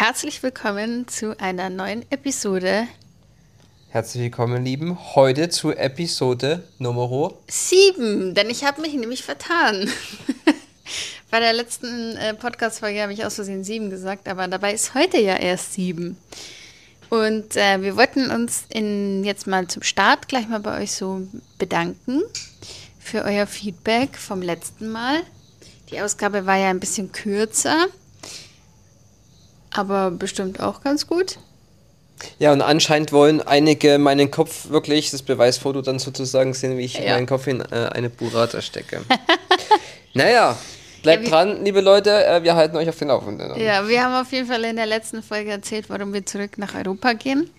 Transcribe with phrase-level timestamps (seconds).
[0.00, 2.88] herzlich willkommen zu einer neuen Episode.
[3.90, 4.98] Herzlich willkommen, Lieben.
[5.14, 9.90] Heute zu Episode Nummer 7, denn ich habe mich nämlich vertan.
[11.30, 15.20] Bei der letzten äh, Podcast-Folge habe ich aus Versehen 7 gesagt, aber dabei ist heute
[15.20, 16.16] ja erst 7.
[17.10, 21.28] Und äh, wir wollten uns in, jetzt mal zum Start gleich mal bei euch so
[21.58, 22.22] bedanken
[22.98, 25.20] für euer Feedback vom letzten Mal.
[25.90, 27.88] Die Ausgabe war ja ein bisschen kürzer,
[29.80, 31.38] aber bestimmt auch ganz gut.
[32.38, 36.94] Ja, und anscheinend wollen einige meinen Kopf wirklich, das Beweisfoto dann sozusagen sehen, wie ich
[36.94, 37.14] ja.
[37.14, 39.00] meinen Kopf in äh, eine Burrata stecke.
[40.14, 40.56] naja,
[41.02, 43.58] bleibt ja, dran, liebe Leute, äh, wir halten euch auf den Laufenden.
[43.58, 46.74] Ja, wir haben auf jeden Fall in der letzten Folge erzählt, warum wir zurück nach
[46.74, 47.50] Europa gehen.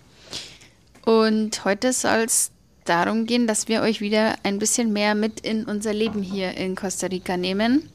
[1.04, 2.52] Und heute soll es
[2.84, 6.76] darum gehen, dass wir euch wieder ein bisschen mehr mit in unser Leben hier in
[6.76, 7.88] Costa Rica nehmen.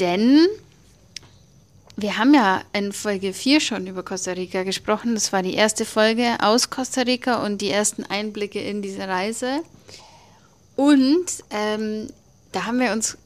[0.00, 0.46] Denn
[1.96, 5.14] wir haben ja in Folge 4 schon über Costa Rica gesprochen.
[5.14, 9.62] Das war die erste Folge aus Costa Rica und die ersten Einblicke in diese Reise.
[10.76, 12.08] Und ähm,
[12.52, 13.16] da haben wir uns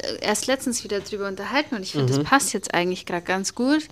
[0.00, 2.18] äh, erst letztens wieder drüber unterhalten und ich finde, mhm.
[2.18, 3.88] das passt jetzt eigentlich gerade ganz gut,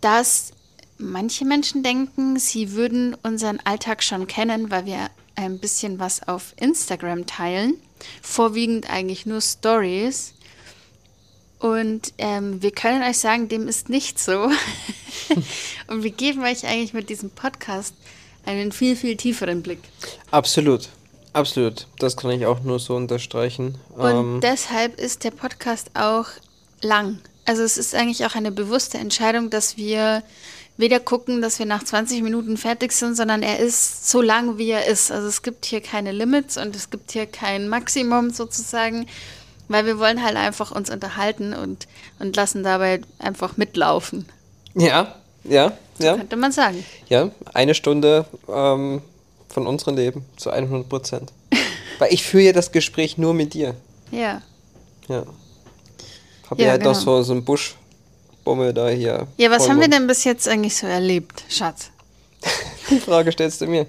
[0.00, 0.52] dass
[0.96, 6.54] manche Menschen denken, sie würden unseren Alltag schon kennen, weil wir ein bisschen was auf
[6.56, 7.74] Instagram teilen.
[8.22, 10.34] Vorwiegend eigentlich nur Stories.
[11.58, 14.50] Und ähm, wir können euch sagen, dem ist nicht so.
[15.88, 17.94] und wir geben euch eigentlich mit diesem Podcast
[18.46, 19.80] einen viel, viel tieferen Blick.
[20.30, 20.88] Absolut.
[21.32, 21.86] Absolut.
[21.98, 23.76] Das kann ich auch nur so unterstreichen.
[23.96, 26.26] Und ähm, deshalb ist der Podcast auch
[26.80, 27.18] lang.
[27.44, 30.22] Also es ist eigentlich auch eine bewusste Entscheidung, dass wir
[30.76, 34.70] weder gucken, dass wir nach 20 Minuten fertig sind, sondern er ist so lang, wie
[34.70, 35.10] er ist.
[35.10, 39.06] Also es gibt hier keine Limits und es gibt hier kein Maximum sozusagen,
[39.68, 41.86] weil wir wollen halt einfach uns unterhalten und,
[42.18, 44.26] und lassen dabei einfach mitlaufen.
[44.74, 46.16] Ja, ja, so ja.
[46.16, 46.84] Könnte man sagen.
[47.08, 49.02] Ja, eine Stunde ähm,
[49.48, 51.32] von unserem Leben zu 100 Prozent.
[51.98, 53.74] weil ich führe ja das Gespräch nur mit dir.
[54.10, 54.42] Ja.
[55.08, 55.24] Ja.
[56.50, 56.92] Hab ja, ja halt genau.
[56.92, 57.76] noch so, so einen Busch
[58.44, 59.26] Bummel da hier.
[59.36, 61.90] Ja, was haben wir denn bis jetzt eigentlich so erlebt, Schatz?
[62.90, 63.86] Die Frage stellst du mir.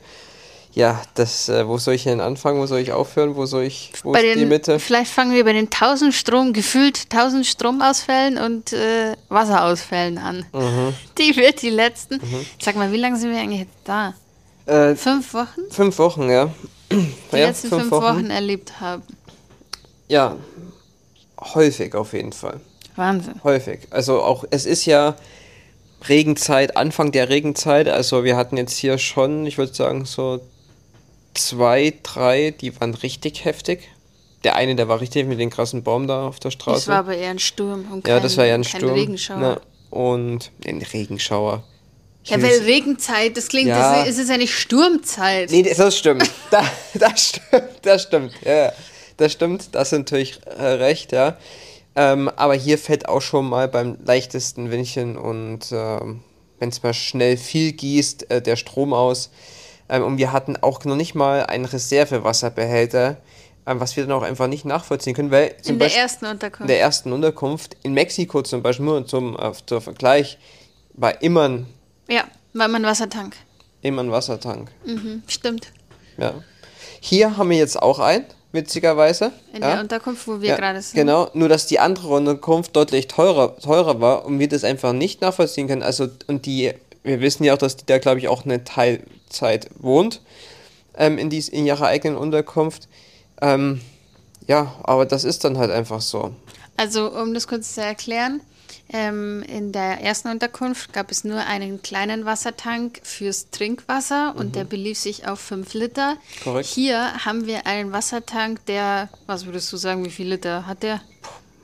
[0.74, 2.60] Ja, das, äh, wo soll ich denn anfangen?
[2.60, 3.36] Wo soll ich aufhören?
[3.36, 4.80] Wo soll ich, wo bei ist den, die Mitte?
[4.80, 10.46] Vielleicht fangen wir bei den 1000 Strom, gefühlt 1000 Stromausfällen und äh, Wasserausfällen an.
[10.54, 10.94] Mhm.
[11.18, 12.16] Die wird die letzten.
[12.16, 12.46] Mhm.
[12.62, 14.14] Sag mal, wie lange sind wir eigentlich da?
[14.68, 15.62] Äh, fünf Wochen?
[15.72, 16.50] Fünf Wochen, ja.
[16.92, 16.98] Die
[17.32, 18.04] ja, letzten fünf, fünf Wochen.
[18.04, 19.04] Wochen erlebt haben.
[20.08, 20.36] Ja,
[21.40, 22.60] häufig auf jeden Fall.
[22.96, 23.42] Wahnsinn.
[23.44, 23.88] Häufig.
[23.90, 25.16] Also auch, es ist ja
[26.08, 27.88] Regenzeit, Anfang der Regenzeit.
[27.88, 30.40] Also wir hatten jetzt hier schon, ich würde sagen, so
[31.48, 33.90] zwei, drei, die waren richtig heftig.
[34.44, 36.80] Der eine, der war richtig mit dem krassen Baum da auf der Straße.
[36.80, 37.86] Das war aber eher ein Sturm.
[37.92, 38.94] Und kein, ja, das war ja ein Sturm.
[38.94, 39.38] Regenschauer.
[39.40, 41.64] Na, und ein Regenschauer.
[42.26, 44.06] Ja, weil Regenzeit, das klingt, ja.
[44.06, 45.50] das ist ja nicht Sturmzeit.
[45.50, 46.30] Nee, das stimmt.
[46.52, 46.64] da,
[46.94, 48.34] das stimmt, das stimmt.
[48.46, 48.72] Ja,
[49.18, 51.38] das stimmt, das ist natürlich äh, recht, ja.
[51.96, 56.22] Ähm, aber hier fällt auch schon mal beim leichtesten Windchen und ähm,
[56.60, 59.32] wenn es mal schnell viel gießt, äh, der Strom aus.
[59.90, 63.18] Ähm, und wir hatten auch noch nicht mal einen Reservewasserbehälter,
[63.66, 65.32] ähm, was wir dann auch einfach nicht nachvollziehen können.
[65.32, 66.62] Weil zum in der Beispiel, ersten Unterkunft.
[66.62, 67.78] In der ersten Unterkunft.
[67.84, 70.38] In Mexiko zum Beispiel, nur zum, äh, zum Vergleich,
[70.94, 71.66] war immer ein.
[72.08, 72.24] Ja,
[72.54, 73.36] war immer ein Wassertank.
[73.82, 74.72] Immer ein Wassertank.
[74.86, 75.72] Mhm, stimmt.
[76.18, 76.34] Ja.
[77.00, 79.32] Hier haben wir jetzt auch einen witzigerweise.
[79.54, 79.72] In ja.
[79.72, 80.96] der Unterkunft, wo wir ja, gerade sind.
[80.96, 85.22] Genau, nur dass die andere Unterkunft deutlich teurer, teurer war und wir das einfach nicht
[85.22, 85.84] nachvollziehen können.
[85.84, 86.74] Also, und die,
[87.04, 88.64] wir wissen ja auch, dass die da, glaube ich, auch eine
[89.30, 90.22] Teilzeit wohnt
[90.96, 92.88] ähm, in, dies, in ihrer eigenen Unterkunft.
[93.42, 93.82] Ähm,
[94.48, 96.34] ja, aber das ist dann halt einfach so.
[96.78, 98.42] Also, um das kurz zu erklären,
[98.92, 104.52] ähm, in der ersten Unterkunft gab es nur einen kleinen Wassertank fürs Trinkwasser und mhm.
[104.54, 106.18] der belief sich auf 5 Liter.
[106.44, 106.68] Korrekt.
[106.68, 111.02] Hier haben wir einen Wassertank, der, was würdest du sagen, wie viele Liter hat der?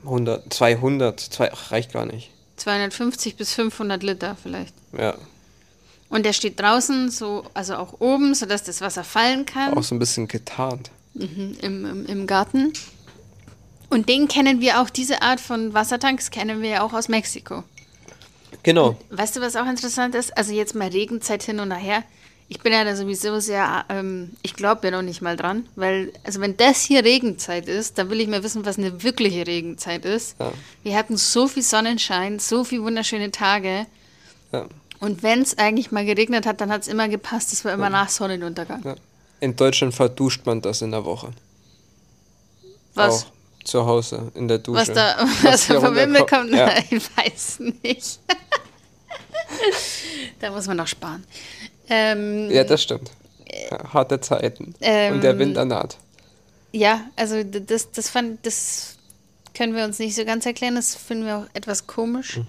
[0.04, 2.30] 100, 200, zwei, ach, reicht gar nicht.
[2.56, 4.74] 250 bis 500 Liter vielleicht.
[4.96, 5.16] Ja.
[6.08, 9.76] Und der steht draußen, so, also auch oben, sodass das Wasser fallen kann.
[9.76, 10.90] Auch so ein bisschen getarnt.
[11.14, 12.72] Mhm, im, im, Im Garten.
[13.88, 17.64] Und den kennen wir auch, diese Art von Wassertanks kennen wir ja auch aus Mexiko.
[18.62, 18.96] Genau.
[19.10, 20.36] Und weißt du, was auch interessant ist?
[20.36, 22.02] Also jetzt mal Regenzeit hin und her.
[22.48, 26.12] Ich bin ja da sowieso sehr, ähm, ich glaube ja noch nicht mal dran, weil,
[26.22, 30.04] also wenn das hier Regenzeit ist, dann will ich mal wissen, was eine wirkliche Regenzeit
[30.04, 30.36] ist.
[30.38, 30.52] Ja.
[30.84, 33.86] Wir hatten so viel Sonnenschein, so viele wunderschöne Tage.
[34.52, 34.66] Ja.
[35.00, 37.84] Und wenn es eigentlich mal geregnet hat, dann hat es immer gepasst, es war immer
[37.84, 37.90] ja.
[37.90, 38.82] nach Sonnenuntergang.
[38.84, 38.94] Ja.
[39.40, 41.30] In Deutschland verduscht man das in der Woche.
[42.94, 43.24] Was?
[43.24, 43.26] Auch
[43.64, 44.80] zu Hause in der Dusche.
[44.80, 46.70] Was da, was da vom Himmel kommt, ja.
[46.90, 48.20] ich weiß nicht.
[50.40, 51.24] Da muss man noch sparen.
[51.88, 53.10] Ähm, Ja, das stimmt.
[53.92, 54.66] Harte Zeiten.
[54.66, 55.96] Und der Ähm, Winter naht.
[56.72, 58.95] ja, also das, das fand, das
[59.56, 60.74] können wir uns nicht so ganz erklären.
[60.74, 62.40] Das finden wir auch etwas komisch.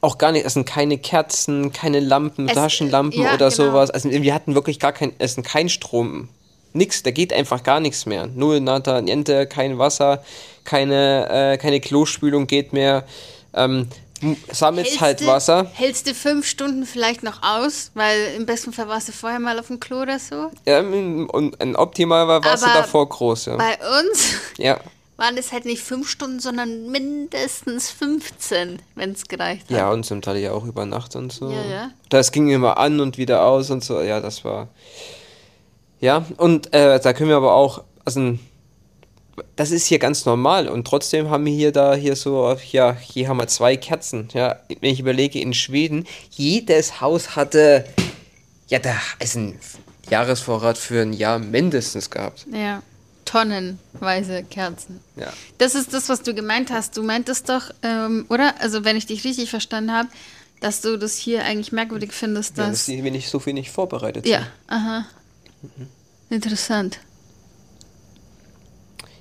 [0.00, 3.70] Auch gar nicht, es sind keine Kerzen, keine Lampen, Es- Taschenlampen ja, oder genau.
[3.70, 3.90] sowas.
[3.90, 6.28] Also wir hatten wirklich gar kein, es sind kein Strom.
[6.72, 8.26] Nix, da geht einfach gar nichts mehr.
[8.26, 10.24] Null, nada, niente, kein Wasser,
[10.64, 13.04] keine, äh, keine Klospülung geht mehr.
[13.54, 13.88] Ähm,
[14.50, 15.70] sammelst halt Wasser.
[15.74, 19.58] Hältst du fünf Stunden vielleicht noch aus, weil im besten Fall warst du vorher mal
[19.60, 20.50] auf dem Klo oder so.
[20.66, 23.56] Ähm, und ein optimal war warst du davor groß, ja.
[23.56, 24.80] Bei uns Ja.
[25.16, 29.70] Waren es halt nicht fünf Stunden, sondern mindestens 15, wenn es gereicht hat.
[29.70, 31.50] Ja, und zum Teil ja auch über Nacht und so.
[31.50, 31.90] Ja, ja.
[32.08, 34.00] Das ging immer an und wieder aus und so.
[34.00, 34.68] Ja, das war.
[36.00, 37.84] Ja, und äh, da können wir aber auch.
[38.04, 38.38] Also,
[39.56, 43.28] das ist hier ganz normal und trotzdem haben wir hier da hier so, ja, hier
[43.28, 44.28] haben wir zwei Kerzen.
[44.32, 47.84] Ja, wenn ich überlege, in Schweden, jedes Haus hatte,
[48.68, 49.58] ja, da ist ein
[50.10, 52.46] Jahresvorrat für ein Jahr mindestens gehabt.
[52.52, 52.82] Ja,
[53.34, 55.00] tonnenweise Kerzen.
[55.16, 55.32] Ja.
[55.58, 56.96] Das ist das, was du gemeint hast.
[56.96, 58.54] Du meintest doch, ähm, oder?
[58.60, 60.08] Also, wenn ich dich richtig verstanden habe,
[60.60, 62.86] dass du das hier eigentlich merkwürdig findest, Ja, dass.
[62.86, 64.48] dass wir nicht so wenig vorbereitet Ja, sind.
[64.68, 65.06] aha.
[66.30, 67.00] Interessant.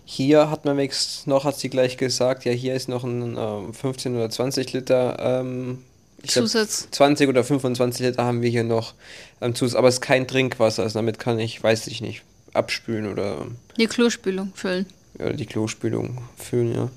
[0.05, 3.73] Hier hat man wenigstens noch, hat sie gleich gesagt, ja, hier ist noch ein ähm,
[3.73, 5.83] 15 oder 20 Liter ähm,
[6.21, 6.87] ich glaub, Zusatz.
[6.91, 8.93] 20 oder 25 Liter haben wir hier noch
[9.41, 12.21] ähm, Zusatz, aber es ist kein Trinkwasser, also damit kann ich, weiß ich nicht,
[12.53, 13.47] abspülen oder,
[13.77, 14.85] Die Klospülung füllen.
[15.15, 16.89] oder die Klospülung füllen, ja.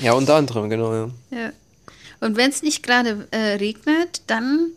[0.00, 1.10] Ja, unter anderem, genau, ja.
[1.30, 1.52] Ja.
[2.20, 4.70] Und wenn es nicht gerade äh, regnet, dann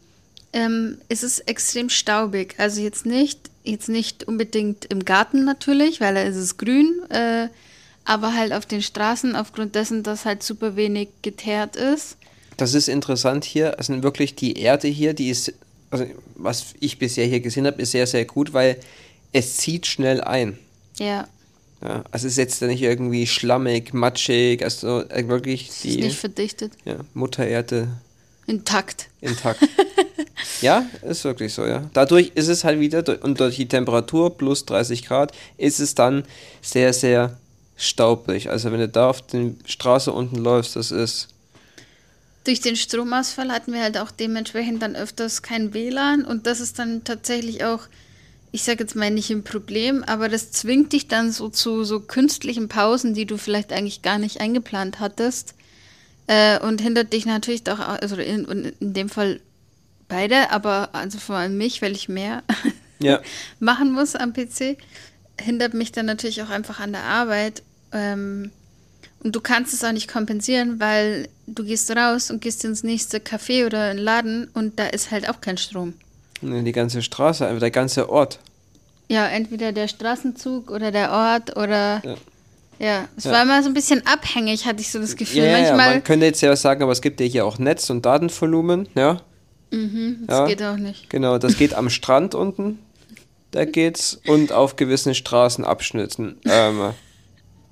[0.53, 2.56] ähm, ist es extrem staubig.
[2.57, 7.47] Also jetzt nicht, jetzt nicht unbedingt im Garten natürlich, weil da ist es grün, äh,
[8.03, 12.18] aber halt auf den Straßen aufgrund dessen, dass halt super wenig geteert ist.
[12.57, 13.77] Das ist interessant hier.
[13.77, 15.53] Also wirklich die Erde hier, die ist,
[15.92, 16.06] also
[16.36, 18.80] was ich bisher hier gesehen habe, ist sehr, sehr gut, weil
[19.36, 20.58] es zieht schnell ein.
[20.98, 21.28] Ja,
[21.82, 26.18] Ja, also es ist jetzt nicht irgendwie schlammig, matschig, also wirklich es ist die nicht
[26.18, 26.72] verdichtet.
[26.86, 27.90] ja, Mutter Erde
[28.48, 29.10] Intakt.
[29.20, 29.60] intakt.
[30.62, 31.90] ja, ist wirklich so, ja.
[31.94, 36.24] Dadurch ist es halt wieder, und durch die Temperatur plus 30 Grad, ist es dann
[36.62, 37.38] sehr, sehr
[37.76, 38.50] staubig.
[38.50, 41.28] Also wenn du da auf der Straße unten läufst, das ist,
[42.46, 46.80] Durch den Stromausfall hatten wir halt auch dementsprechend dann öfters kein WLAN und das ist
[46.80, 47.81] dann tatsächlich auch,
[48.56, 52.00] ich sage jetzt mal nicht ein Problem, aber das zwingt dich dann so zu so
[52.00, 55.56] künstlichen Pausen, die du vielleicht eigentlich gar nicht eingeplant hattest
[56.28, 59.42] äh, und hindert dich natürlich doch, also in, in, in dem Fall
[60.07, 62.44] beide, aber also vor allem mich, weil ich mehr
[63.00, 63.19] ja,
[63.60, 64.78] machen muss am PC,
[65.38, 67.62] hindert mich dann natürlich auch einfach an der Arbeit.
[67.92, 68.52] Ähm,
[69.19, 73.18] und du kannst es auch nicht kompensieren, weil du gehst raus und gehst ins nächste
[73.18, 75.94] Café oder in den Laden und da ist halt auch kein Strom.
[76.63, 78.39] Die ganze Straße, einfach der ganze Ort.
[79.07, 82.01] Ja, entweder der Straßenzug oder der Ort oder.
[82.03, 82.15] Ja.
[82.77, 83.31] Ja, es Ja.
[83.31, 85.44] war immer so ein bisschen abhängig, hatte ich so das Gefühl.
[85.44, 85.89] Ja, ja, ja, Manchmal.
[85.92, 89.21] man könnte jetzt ja sagen, aber es gibt ja hier auch Netz- und Datenvolumen, ja.
[89.71, 90.45] mhm, das ja.
[90.47, 91.09] geht auch nicht.
[91.09, 92.80] Genau, das geht am Strand unten,
[93.51, 96.92] da geht's, und auf gewissen Straßenabschnitten ähm,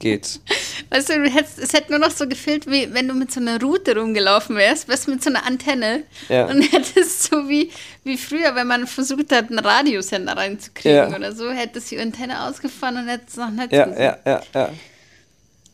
[0.03, 0.41] geht's.
[0.89, 3.95] Weißt du, es hätte nur noch so gefehlt, wie wenn du mit so einer Route
[3.97, 6.45] rumgelaufen wärst, wärst mit so einer Antenne Ja.
[6.45, 7.71] und hättest so wie,
[8.03, 11.15] wie früher, wenn man versucht hat, einen Radiosender reinzukriegen Ja.
[11.15, 14.69] oder so, hättest die Antenne ausgefahren und hättest noch Netz Ja, ja, ja, ja.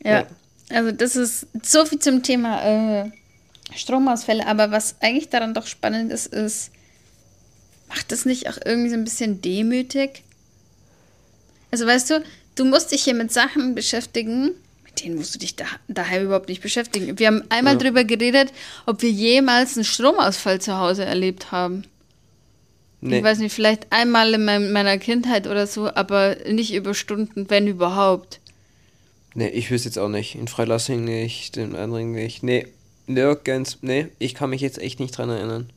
[0.01, 0.25] Ja,
[0.69, 3.11] also das ist so viel zum Thema äh,
[3.75, 4.47] Stromausfälle.
[4.47, 6.71] Aber was eigentlich daran doch spannend ist, ist,
[7.89, 10.23] macht das nicht auch irgendwie so ein bisschen demütig?
[11.71, 12.23] Also weißt du,
[12.59, 14.51] du musst dich hier mit Sachen beschäftigen,
[14.83, 17.17] mit denen musst du dich da, daheim überhaupt nicht beschäftigen.
[17.17, 17.79] Wir haben einmal Ja.
[17.79, 18.51] drüber geredet,
[18.85, 21.83] ob wir jemals einen Stromausfall zu Hause erlebt haben.
[23.01, 23.19] Nee.
[23.19, 27.49] Ich weiß nicht, vielleicht einmal in mein, meiner Kindheit oder so, aber nicht über Stunden,
[27.49, 28.41] wenn überhaupt.
[29.35, 30.35] Nee, ich wüsste jetzt auch nicht.
[30.35, 32.43] In Freilassing nicht, in anderen nicht.
[32.43, 32.67] Nee,
[33.07, 33.77] nirgends.
[33.81, 35.69] Nee, ich kann mich jetzt echt nicht dran erinnern.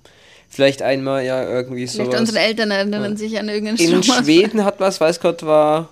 [0.49, 2.03] Vielleicht einmal, ja, irgendwie so.
[2.03, 4.25] Vielleicht unsere Eltern erinnern sich an irgendeinen In Stromausfall.
[4.25, 5.91] Schweden hat was, weiß Gott, war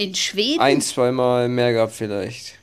[0.00, 0.60] In Schweden?
[0.60, 2.54] ein, zweimal mehr gehabt vielleicht.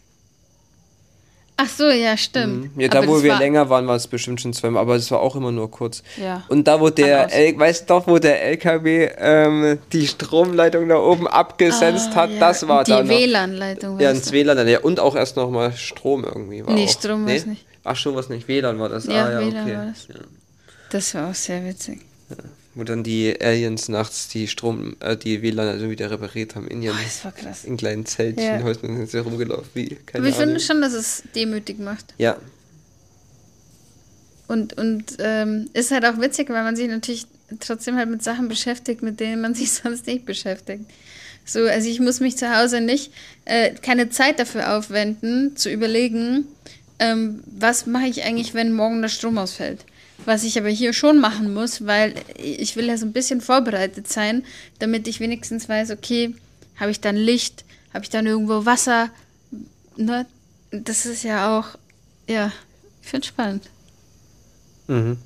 [1.60, 2.72] Ach so, ja, stimmt.
[2.80, 5.10] Ja, da Aber wo wir war- länger waren, war es bestimmt schon zweimal, aber es
[5.12, 6.02] war auch immer nur kurz.
[6.20, 6.44] Ja.
[6.50, 7.32] Und da, wo der.
[7.34, 12.32] L weißt du doch, wo der LKW ähm, die Stromleitung da oben abgesenzt Ah, hat,
[12.32, 12.40] ja.
[12.40, 13.10] das war Die da noch.
[13.10, 14.00] WLAN-Leitung.
[14.00, 14.32] Ja, ins.
[14.32, 16.90] WLAN, dann, ja, und auch erst nochmal Strom irgendwie war Nee, auch.
[16.90, 17.66] Strom war's nicht.
[17.84, 19.06] Ach, schon was nicht, WLAN war das.
[19.06, 19.78] Ja, ah, ja, WLAN okay.
[19.78, 20.08] war das.
[20.10, 20.16] Ja.
[20.92, 22.02] Das war auch sehr witzig.
[22.78, 26.84] Wo dann die Aliens nachts die Strom, äh, die WLAN also wieder repariert haben in
[26.84, 27.64] ihren Oh, das war krass.
[27.66, 28.62] in kleinen Zeltchen, Ja.
[28.64, 30.48] Häusern sind sie rumgelaufen, wie, keine Aber ich Ahnung.
[30.50, 32.14] finde schon, dass es demütig macht.
[32.20, 32.38] Ja.
[34.48, 37.26] und, und ähm, ist halt auch witzig, weil man sich natürlich
[37.60, 40.86] trotzdem halt mit Sachen beschäftigt, mit denen man sich sonst nicht beschäftigt.
[41.46, 43.12] So, also ich muss mich zu Hause nicht,
[43.46, 46.46] äh, keine Zeit dafür aufwenden, zu überlegen,
[47.00, 49.86] ähm, was mache ich eigentlich, wenn morgen der Strom ausfällt.
[50.26, 54.08] Was ich aber hier schon machen muss, weil ich will ja so ein bisschen vorbereitet
[54.08, 54.44] sein,
[54.80, 56.34] damit ich wenigstens weiß, okay,
[56.76, 59.10] habe ich dann Licht, habe ich dann irgendwo Wasser,
[59.96, 60.26] ne?
[60.72, 61.78] Das ist ja auch,
[62.28, 62.52] ja,
[63.02, 63.70] ich finde spannend.
[64.88, 65.18] Mhm.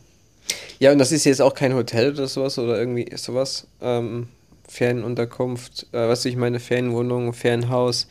[0.80, 3.68] Ja, und das ist jetzt auch kein Hotel oder sowas oder irgendwie sowas.
[3.82, 4.28] Ähm,
[4.68, 8.08] Ferienunterkunft, äh, was ich meine, Ferienwohnung, Ferienhaus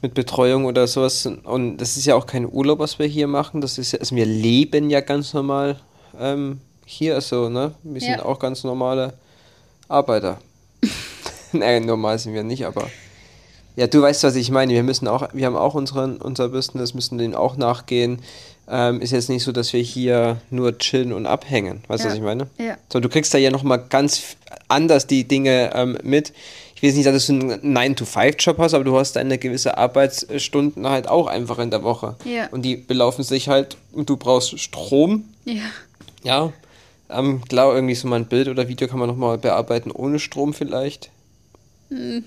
[0.00, 1.26] mit Betreuung oder sowas.
[1.26, 3.60] Und das ist ja auch kein Urlaub, was wir hier machen.
[3.60, 5.80] Das ist ja, also wir leben ja ganz normal
[6.20, 7.74] ähm, hier, also, ne?
[7.82, 8.24] Wir sind Ja.
[8.24, 9.14] auch ganz normale
[9.88, 10.38] Arbeiter.
[11.52, 12.88] Nein, normal sind wir nicht, aber.
[13.76, 14.72] Ja, du weißt, was ich meine.
[14.72, 18.20] Wir müssen auch, wir haben auch unseren, unser Business, müssen dem auch nachgehen.
[18.68, 21.82] Ähm, ist jetzt nicht so, dass wir hier nur chillen und abhängen.
[21.88, 22.12] Weißt du, Ja.
[22.12, 22.46] was ich meine?
[22.58, 22.76] Ja.
[22.92, 24.36] So, du kriegst da ja nochmal ganz
[24.68, 26.32] anders die Dinge ähm, mit.
[26.76, 29.76] Ich will jetzt nicht sagen, dass du einen 9-to-5-Job hast, aber du hast deine gewisse
[29.76, 32.16] Arbeitsstunden halt auch einfach in der Woche.
[32.24, 32.46] Ja.
[32.52, 35.62] Und die belaufen sich halt, und du brauchst Strom, Ja.
[36.24, 36.52] Ja.
[37.10, 40.54] Ähm, klar, irgendwie so mal ein Bild oder Video kann man nochmal bearbeiten ohne Strom
[40.54, 41.10] vielleicht.
[41.90, 42.24] Wird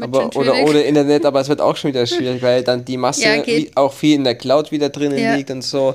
[0.00, 3.22] Aber, oder ohne Internet, aber es wird auch schon wieder schwierig, weil dann die Masse
[3.22, 3.42] Ja,
[3.76, 5.36] auch viel in der Cloud wieder drinnen Ja.
[5.36, 5.94] liegt und so.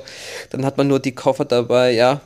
[0.50, 2.20] Dann hat man nur die Koffer dabei, ja.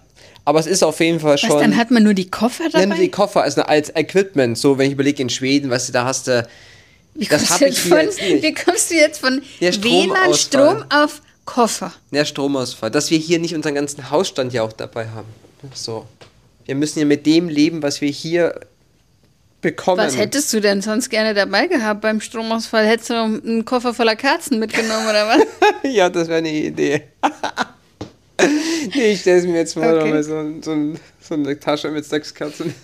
[0.45, 1.59] Aber es ist auf jeden Fall Was, schon.
[1.59, 2.85] dann hat man nur die Koffer dabei?
[2.87, 4.59] Nur die Koffer also als Equipment.
[4.59, 6.47] So, wenn ich überlege in Schweden, weißt du, da hast du.
[7.15, 8.43] Wie das kommst hab du jetzt von.
[8.43, 10.35] Wie kommst du jetzt von WLAN.
[10.35, 11.93] Strom auf Koffer?
[12.11, 12.91] Ja, Stromausfall.
[12.91, 15.29] Dass wir hier nicht unseren ganzen Hausstand ja auch dabei haben.
[15.75, 16.07] So.
[16.65, 18.59] Wir müssen ja mit dem leben, was wir hier
[19.61, 19.99] bekommen.
[19.99, 22.87] Was hättest du denn sonst gerne dabei gehabt beim Stromausfall?
[22.87, 25.43] Hättest du noch einen Koffer voller Kerzen mitgenommen oder was?
[25.91, 27.03] ja, das wäre eine Idee.
[28.95, 30.11] nee, ich stelle es mir jetzt mal Okay.
[30.11, 32.75] mal so, so, so eine Tasche mit sechs Kerzen.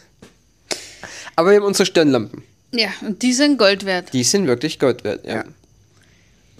[1.37, 2.43] Aber wir haben unsere Stirnlampen.
[2.73, 4.13] ja, und die sind Gold wert.
[4.13, 5.37] Die sind wirklich Gold wert, ja.
[5.37, 5.45] Ja.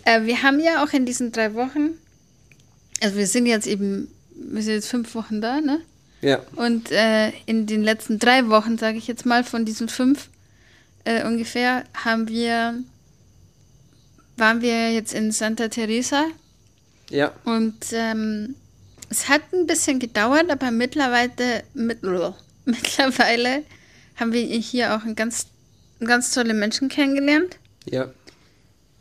[0.05, 1.99] Äh, wir haben ja auch in diesen drei Wochen,
[3.03, 5.81] also wir sind jetzt eben, wir sind jetzt fünf Wochen da, ne?
[6.23, 6.41] Ja.
[6.57, 10.29] Und äh, in den letzten drei Wochen, sage ich jetzt mal, von diesen fünf
[11.05, 12.75] äh, ungefähr, haben wir,
[14.37, 16.27] waren wir jetzt in Santa Teresa
[17.09, 17.33] Ja.
[17.45, 18.55] und ähm,
[19.09, 22.03] es hat ein bisschen gedauert, aber mittlerweile, mit,
[22.65, 23.63] mittlerweile
[24.17, 25.47] haben wir hier auch ein ganz,
[26.01, 27.57] ganz tolle Menschen kennengelernt.
[27.87, 28.11] Ja.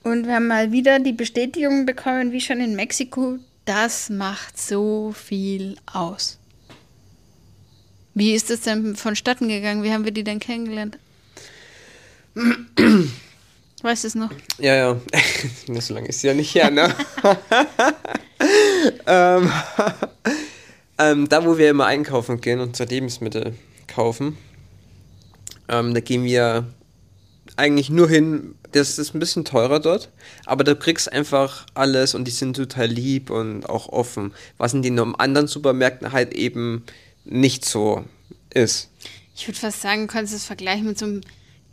[0.04, 5.14] Und wir haben mal wieder die Bestätigung bekommen, wie schon in Mexiko, das macht so
[5.14, 6.38] viel aus.
[8.14, 9.84] Wie ist es denn vonstatten gegangen?
[9.84, 10.98] Wie haben wir die denn kennengelernt?
[13.82, 14.32] Weißt du es noch?
[14.58, 15.02] Ja, ja.
[15.80, 16.94] So lange ist sie ja nicht her, ne?
[19.08, 19.52] ähm,
[20.98, 23.54] ähm, da, wo wir immer einkaufen gehen, unsere Lebensmittel
[23.88, 24.38] kaufen,
[25.70, 26.66] ähm, da gehen wir
[27.56, 28.56] eigentlich nur hin.
[28.72, 30.10] Das ist ein bisschen teurer dort,
[30.46, 34.82] aber du kriegst einfach alles und die sind total lieb und auch offen, was in
[34.84, 36.84] den anderen Supermärkten halt eben
[37.26, 38.06] nicht so
[38.54, 38.90] ist.
[39.36, 41.22] Ich würde fast sagen, du kannst es vergleichen mit so einem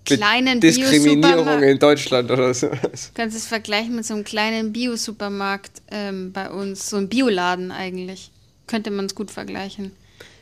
[0.04, 2.68] kleinen Diskriminierung in Deutschland oder so.
[2.68, 2.78] Du
[3.14, 8.30] kannst es vergleichen mit so einem kleinen Bio-Supermarkt ähm, bei uns, so ein Bioladen eigentlich.
[8.66, 9.92] Könnte man es gut vergleichen.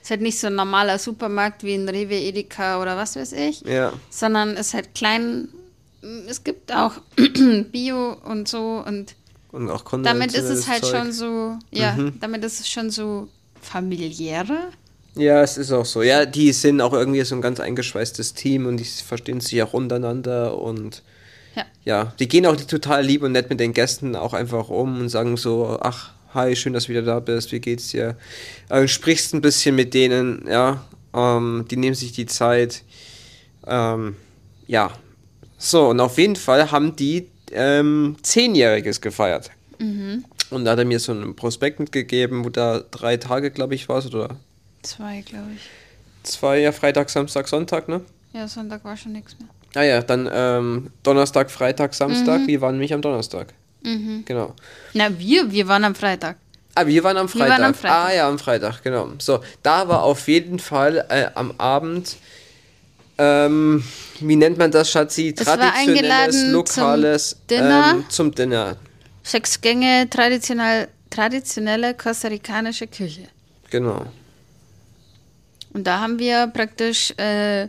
[0.02, 3.62] Ist halt nicht so ein normaler Supermarkt wie ein Rewe, Edeka oder was weiß ich,
[3.62, 3.92] Ja.
[4.10, 5.48] sondern ist halt klein.
[6.28, 6.92] Es gibt auch
[7.72, 9.14] Bio und so und
[9.52, 10.96] Und auch damit ist es halt Zeug.
[10.96, 12.14] schon so, ja, Mhm.
[12.20, 13.28] damit ist es schon so
[13.62, 14.68] familiärer.
[15.16, 16.02] Ja, es ist auch so.
[16.02, 19.72] Ja, die sind auch irgendwie so ein ganz eingeschweißtes Team und die verstehen sich auch
[19.72, 21.02] untereinander und
[21.54, 21.64] Ja.
[21.84, 25.08] ja, die gehen auch total lieb und nett mit den Gästen auch einfach um und
[25.08, 28.16] sagen so, ach, hi, schön, dass du wieder da bist, wie geht's dir?
[28.68, 30.84] Äh, sprichst ein bisschen mit denen, ja,
[31.14, 32.82] ähm, die nehmen sich die Zeit.
[33.68, 34.16] Ähm,
[34.66, 34.90] ja,
[35.58, 39.50] so, und auf jeden Fall haben die ähm, Zehnjähriges gefeiert.
[40.50, 43.88] Und da hat er mir so einen Prospekt mitgegeben, wo da drei Tage, glaube ich,
[43.88, 44.36] war oder
[44.82, 45.62] Zwei, glaube ich.
[46.22, 48.00] zwei, ja, Freitag, Samstag, Sonntag, ne?
[48.32, 49.48] Ja, Sonntag war schon nichts mehr.
[49.74, 52.46] Ah ja, dann ähm, Donnerstag, Freitag, Samstag.
[52.46, 53.52] Wir waren nämlich am Donnerstag.
[53.82, 54.22] Mhm.
[54.24, 54.54] Genau.
[54.94, 56.36] Na, wir, wir waren am Freitag.
[56.76, 57.50] Ah, wir waren am Wir Freitag.
[57.50, 58.04] waren am Freitag.
[58.06, 59.08] Ah ja, am Freitag, genau.
[59.18, 62.16] So, da war auf jeden Fall äh, am Abend,
[63.18, 63.84] ähm,
[64.20, 65.34] wie nennt man das, Schatzi?
[65.34, 67.90] Traditionelles, eingeladen zum lokales Dinner.
[67.94, 68.76] Ähm, zum Dinner.
[69.22, 73.28] Sechs Gänge, traditionell, traditionelle kostarikanische Küche.
[73.70, 74.06] Genau.
[75.72, 77.68] Und da haben wir praktisch äh,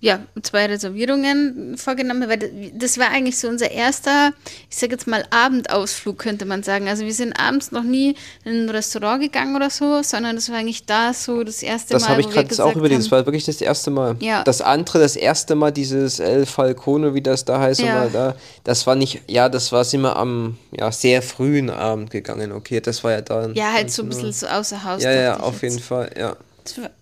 [0.00, 4.32] ja, zwei Reservierungen vorgenommen, weil das war eigentlich so unser erster,
[4.70, 6.88] ich sage jetzt mal Abendausflug, könnte man sagen.
[6.88, 8.14] Also wir sind abends noch nie
[8.44, 12.02] in ein Restaurant gegangen oder so, sondern das war eigentlich da so das erste das
[12.02, 12.16] Mal.
[12.16, 14.14] Das habe ich gerade auch überlegt, das war wirklich das erste Mal.
[14.20, 14.44] Ja.
[14.44, 18.06] Das andere, das erste Mal, dieses El Falcone, wie das da heißt, Ja.
[18.06, 22.80] da, das war nicht, ja, das war, wir am ja, sehr frühen Abend gegangen, okay,
[22.80, 23.54] das war ja dann.
[23.54, 25.02] Ja, halt so ein bisschen so außer Haus.
[25.02, 25.62] Ja, ja, auf jetzt.
[25.62, 26.36] jeden Fall, ja.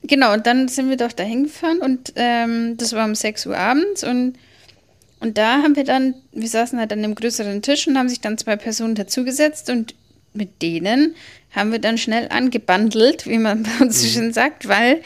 [0.03, 3.57] Genau, und dann sind wir doch da hingefahren und ähm, das war um 6 Uhr
[3.57, 4.35] abends und,
[5.21, 8.21] und da haben wir dann, wir saßen halt an einem größeren Tisch und haben sich
[8.21, 9.95] dann zwei Personen dazugesetzt und
[10.33, 11.15] mit denen
[11.53, 15.03] haben wir dann schnell angebandelt, wie man bei uns so schön sagt, weil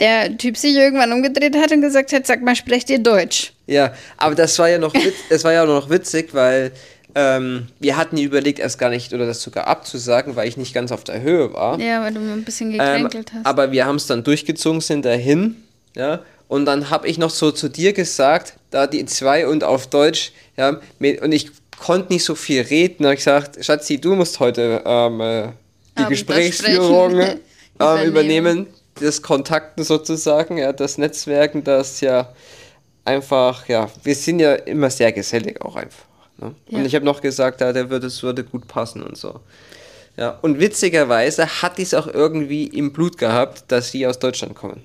[0.00, 3.52] der Typ sich irgendwann umgedreht hat und gesagt hat, sag mal, sprecht ihr Deutsch?
[3.66, 6.72] Ja, aber das war ja noch, witz, das war ja noch witzig, weil
[7.18, 10.92] ähm, wir hatten überlegt, erst gar nicht oder das sogar abzusagen, weil ich nicht ganz
[10.92, 11.80] auf der Höhe war.
[11.80, 13.46] Ja, weil du mir ein bisschen Ähm, gekränkelt hast.
[13.46, 15.56] aber wir haben es dann durchgezogen, sind dahin,
[15.96, 16.20] ja.
[16.46, 20.32] Und dann habe ich noch so zu dir gesagt, da die zwei und auf Deutsch,
[20.58, 23.02] ja, mit, und ich konnte nicht so viel reden.
[23.02, 25.48] Da habe ich gesagt, Schatzi, du musst heute ähm, äh,
[25.96, 27.38] die das Gesprächsführung ähm,
[27.78, 28.06] Übernehmen.
[28.06, 28.66] übernehmen,
[29.00, 32.32] das Kontakten sozusagen, ja, das Netzwerken, das ja
[33.04, 36.05] einfach, ja, wir sind ja immer sehr gesellig auch einfach.
[36.38, 36.54] Ne?
[36.68, 36.78] Ja.
[36.78, 39.40] Und ich habe noch gesagt, ja, der würde, es würde gut passen und so.
[40.16, 44.82] Ja, und witzigerweise hat dies auch irgendwie im Blut gehabt, dass die aus Deutschland kommen.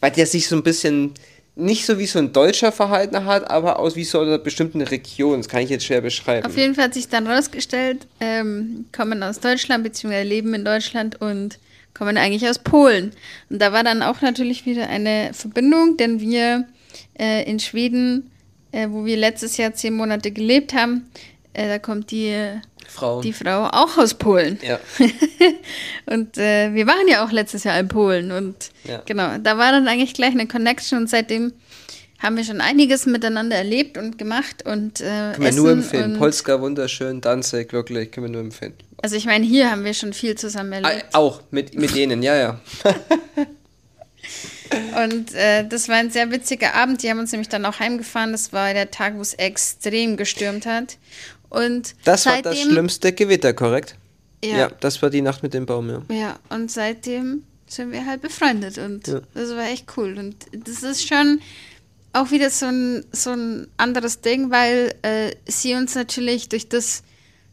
[0.00, 1.14] Weil der sich so ein bisschen
[1.56, 5.38] nicht so wie so ein Deutscher verhalten hat, aber aus wie so einer bestimmten Region.
[5.38, 6.46] Das kann ich jetzt schwer beschreiben.
[6.46, 10.22] Auf jeden Fall hat sich dann rausgestellt, ähm, kommen aus Deutschland bzw.
[10.22, 11.58] leben in Deutschland und
[11.94, 13.12] kommen eigentlich aus Polen.
[13.50, 16.66] Und da war dann auch natürlich wieder eine Verbindung, denn wir
[17.18, 18.30] äh, in Schweden,
[18.74, 21.08] äh, wo wir letztes Jahr zehn Monate gelebt haben,
[21.52, 22.36] äh, da kommt die,
[22.88, 23.20] Frau.
[23.22, 24.58] die Frau auch aus Polen.
[24.62, 24.78] ja.
[26.06, 28.54] Und äh, wir waren ja auch letztes Jahr in Polen und
[28.84, 29.02] Ja.
[29.06, 31.52] genau, da war dann eigentlich gleich eine Connection und seitdem
[32.18, 36.18] haben wir schon einiges miteinander erlebt und gemacht und äh, Können wir Essen nur empfehlen.
[36.18, 38.74] Polska wunderschön, Danzig wirklich, können wir nur empfehlen.
[39.02, 41.14] Also ich meine, hier haben wir schon viel zusammen Ah, erlebt.
[41.14, 42.60] auch mit, mit denen, ja, ja.
[45.04, 47.02] Und äh, das war ein sehr witziger Abend.
[47.02, 48.32] Die haben uns nämlich dann auch heimgefahren.
[48.32, 50.98] Das war der Tag, wo es extrem gestürmt hat.
[51.50, 53.96] Und Das war das schlimmste Gewitter, korrekt?
[54.44, 56.02] Ja, das war die Nacht mit dem Baum, ja.
[56.14, 58.76] ja, und seitdem sind wir halt befreundet.
[58.78, 59.20] Und Ja.
[59.32, 60.18] das war echt cool.
[60.18, 61.40] Und das ist schon
[62.12, 67.02] auch wieder so ein, so ein anderes Ding, weil äh, sie uns natürlich durch das,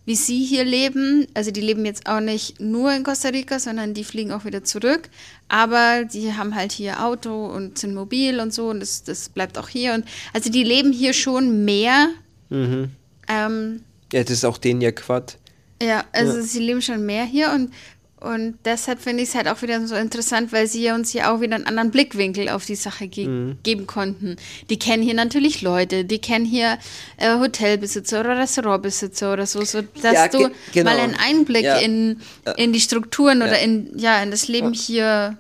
[0.05, 3.93] wie sie hier leben, also die leben jetzt auch nicht nur in Costa Rica, sondern
[3.93, 5.09] die fliegen auch wieder zurück,
[5.47, 9.57] aber die haben halt hier Auto und sind mobil und so und das, das bleibt
[9.59, 9.93] auch hier.
[9.93, 12.09] Und also die leben hier schon mehr.
[12.49, 12.89] Mhm.
[13.27, 15.37] Ähm, Ja, das ist auch den ja Quad.
[15.81, 16.41] ja, also Ja.
[16.43, 17.71] sie leben schon mehr hier und,
[18.21, 21.41] und deshalb finde ich es halt auch wieder so interessant, weil sie uns hier auch
[21.41, 23.57] wieder einen anderen Blickwinkel auf die Sache ge Mhm.
[23.63, 24.35] geben konnten.
[24.69, 26.77] Die kennen hier natürlich Leute, die kennen hier
[27.17, 30.91] äh, Hotelbesitzer oder Restaurantbesitzer oder so, so dass Ja, du ge- genau.
[30.91, 31.77] mal einen Einblick Ja.
[31.77, 32.21] in,
[32.57, 33.47] in die Strukturen Ja.
[33.47, 35.37] oder in, ja, in das Leben hier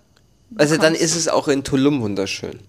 [0.55, 1.01] Also dann bekommst.
[1.01, 2.59] ist es auch in Tulum wunderschön.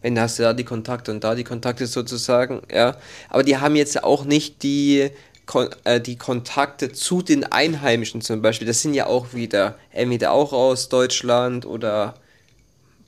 [0.00, 2.96] Wenn du hast ja da die Kontakte und da die Kontakte sozusagen, ja.
[3.28, 5.10] Aber die haben jetzt auch nicht die,
[5.48, 8.66] Kon äh, die Kontakte zu den Einheimischen zum Beispiel.
[8.68, 12.14] Das sind ja auch wieder, entweder auch aus Deutschland oder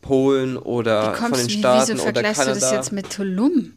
[0.01, 2.61] Polen oder von den Staaten wieso oder vergleichst du Kanada.
[2.61, 3.73] das jetzt mit Tulum?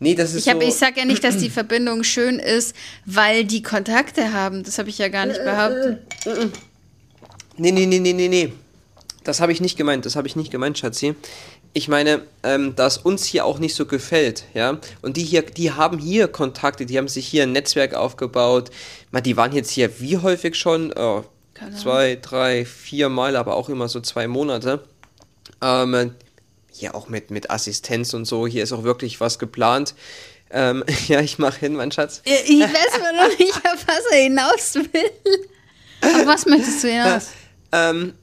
[0.00, 2.76] nee, das ist Ich, hab- so, ich sage ja nicht, dass die Verbindung schön ist,
[3.06, 4.62] weil die Kontakte haben.
[4.64, 6.00] Das habe ich ja gar nicht behauptet.
[7.56, 8.52] Nee, nee, nee, nee, nee, nee.
[9.24, 11.14] Das habe ich nicht gemeint, das habe ich nicht gemeint, Schatzi.
[11.74, 14.78] Ich meine, ähm, dass uns hier auch nicht so gefällt, ja.
[15.02, 18.70] Und die hier, die haben hier Kontakte, die haben sich hier ein Netzwerk aufgebaut.
[19.10, 20.92] Man, die waren jetzt hier wie häufig schon?
[20.96, 21.24] Oh,
[21.76, 24.84] zwei, drei, vier Mal, aber auch immer so zwei Monate.
[25.62, 26.14] Ähm,
[26.72, 28.46] hier auch mit, mit Assistenz und so.
[28.46, 29.94] Hier ist auch wirklich was geplant.
[30.50, 32.22] Ähm, ja, ich mache hin, mein Schatz.
[32.24, 35.10] Ich weiß mal noch nicht, auf was er hinaus will.
[36.00, 37.28] Auf was möchtest du hinaus?
[37.70, 38.14] Ähm,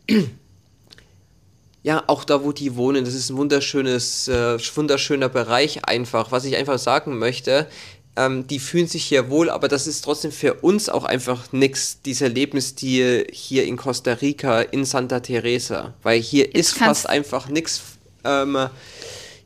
[1.86, 6.32] ja, auch da, wo die wohnen, das ist ein wunderschönes, äh, wunderschöner Bereich einfach.
[6.32, 7.68] Was ich einfach sagen möchte,
[8.16, 12.02] ähm, die fühlen sich hier wohl, aber das ist trotzdem für uns auch einfach nix,
[12.02, 15.94] dieser Lebensstil hier in Costa Rica, in Santa Teresa.
[16.02, 17.84] Weil hier Jetzt ist fast einfach nix.
[18.24, 18.56] Ähm,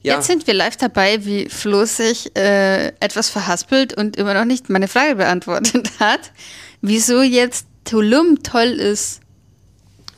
[0.01, 4.45] ja, Jetzt sind wir live dabei, wie Flo sich äh, etwas verhaspelt und immer noch
[4.45, 6.31] nicht meine Frage beantwortet hat.
[6.79, 9.19] Wieso jetzt Tulum toll ist?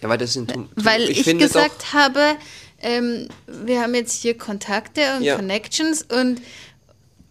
[0.01, 0.53] Ja, weil das sind.
[0.75, 2.35] Weil ich, finde gesagt habe,
[2.81, 5.35] ähm, wir haben jetzt hier Kontakte und Ja.
[5.35, 6.41] Connections und,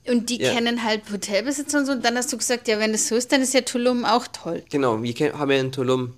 [0.07, 0.53] und die Ja.
[0.55, 1.93] kennen halt Hotelbesitzer und so.
[1.93, 4.27] Und dann hast du gesagt, ja, wenn das so ist, dann ist ja Tulum auch
[4.29, 4.63] toll.
[4.71, 6.15] Genau, wir haben ja in Tulum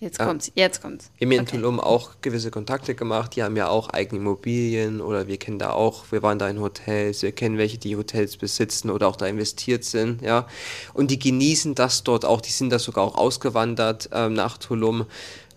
[0.00, 1.10] Jetzt kommt's, jetzt kommt's.
[1.18, 5.00] Wir haben hier in Tulum auch gewisse Kontakte gemacht, die haben ja auch eigene Immobilien
[5.00, 8.36] oder wir kennen da auch, wir waren da in Hotels, wir kennen welche, die Hotels
[8.36, 10.46] besitzen oder auch da investiert sind, ja.
[10.94, 15.06] Und die genießen das dort auch, die sind da sogar auch ausgewandert ähm, nach Tulum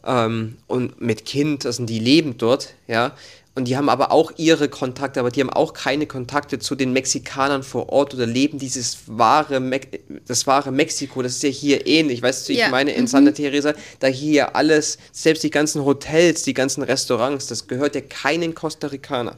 [0.05, 3.13] ähm, und mit Kind, also die leben dort, ja.
[3.53, 6.93] Und die haben aber auch ihre Kontakte, aber die haben auch keine Kontakte zu den
[6.93, 9.81] Mexikanern vor Ort oder leben dieses wahre, Me
[10.25, 11.21] das wahre Mexiko.
[11.21, 12.21] Das ist ja hier ähnlich.
[12.21, 12.69] Weißt du, ich ja.
[12.69, 13.07] meine, in mhm.
[13.07, 18.01] Santa Teresa, da hier alles, selbst die ganzen Hotels, die ganzen Restaurants, das gehört ja
[18.01, 19.37] keinen Costa Ricaner.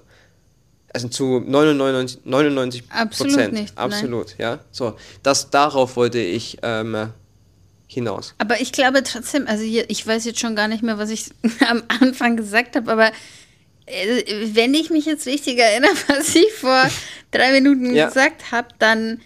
[0.94, 3.54] Also zu 99, 99 Absolut Prozent.
[3.56, 4.38] Nicht, Absolut, nein.
[4.38, 4.60] ja.
[4.70, 7.10] So, das, darauf wollte ich ähm,
[7.94, 8.36] hinaus.
[8.38, 11.32] Aber ich glaube trotzdem, also hier, ich weiß jetzt schon gar nicht mehr, was ich
[11.68, 13.12] am Anfang gesagt habe, aber
[13.86, 16.84] äh, wenn ich mich jetzt richtig erinnere, was ich vor
[17.32, 18.08] drei Minuten ja.
[18.08, 19.22] gesagt habe, dann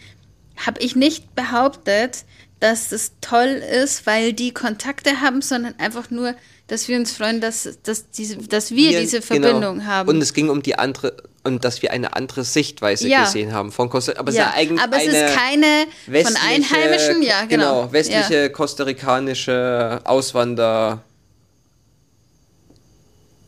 [0.58, 2.26] habe ich nicht behauptet,
[2.60, 6.34] dass es toll ist, weil die Kontakte haben, sondern einfach nur,
[6.66, 9.28] dass wir uns freuen, dass, dass, diese, dass wir, wir diese genau.
[9.28, 9.86] Verbindung genau.
[9.86, 10.10] haben.
[10.10, 11.16] Und es ging um die andere,
[11.48, 13.24] und dass wir eine andere Sichtweise ja.
[13.24, 14.54] gesehen haben von Costa Aber, ja.
[14.60, 15.88] es, aber es ist keine
[16.24, 17.84] von Einheimischen, ja, genau.
[17.84, 18.50] genau westliche ja.
[18.50, 21.02] kostarikanische Auswander.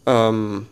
[0.05, 0.65] Ähm,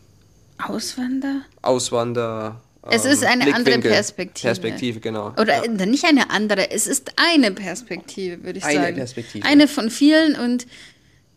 [0.58, 1.42] Auswander?
[1.62, 2.62] Auswander.
[2.90, 4.48] Es ist ähm, eine andere Perspektive.
[4.48, 5.34] Perspektive, genau.
[5.38, 5.86] Oder ja.
[5.86, 8.86] nicht eine andere, es ist eine Perspektive, würde ich eine sagen.
[8.86, 9.46] Eine Perspektive.
[9.46, 10.66] Eine von vielen und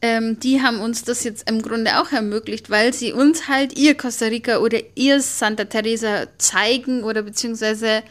[0.03, 3.97] ähm, die haben uns das jetzt im Grunde auch ermöglicht, weil sie uns halt ihr
[3.97, 8.03] Costa Rica oder ihr Santa Teresa zeigen oder beziehungsweise,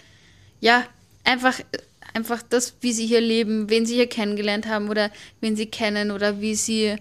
[0.62, 0.86] ja,
[1.23, 1.60] einfach,
[2.13, 5.10] einfach das, wie sie hier leben, wen sie hier kennengelernt haben oder
[5.41, 6.95] wen sie kennen oder wie sie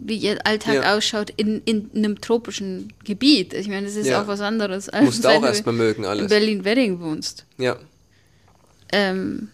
[0.00, 0.96] wie ihr Alltag ja.
[0.96, 3.52] ausschaut in, in einem tropischen Gebiet.
[3.52, 4.22] Ich meine, das ist ja.
[4.22, 6.22] auch was anderes, als Musst wenn auch erstmal mögen alles.
[6.22, 7.44] in Berlin-Wedding wohnst.
[7.58, 7.76] Ja.
[8.92, 9.48] Ähm,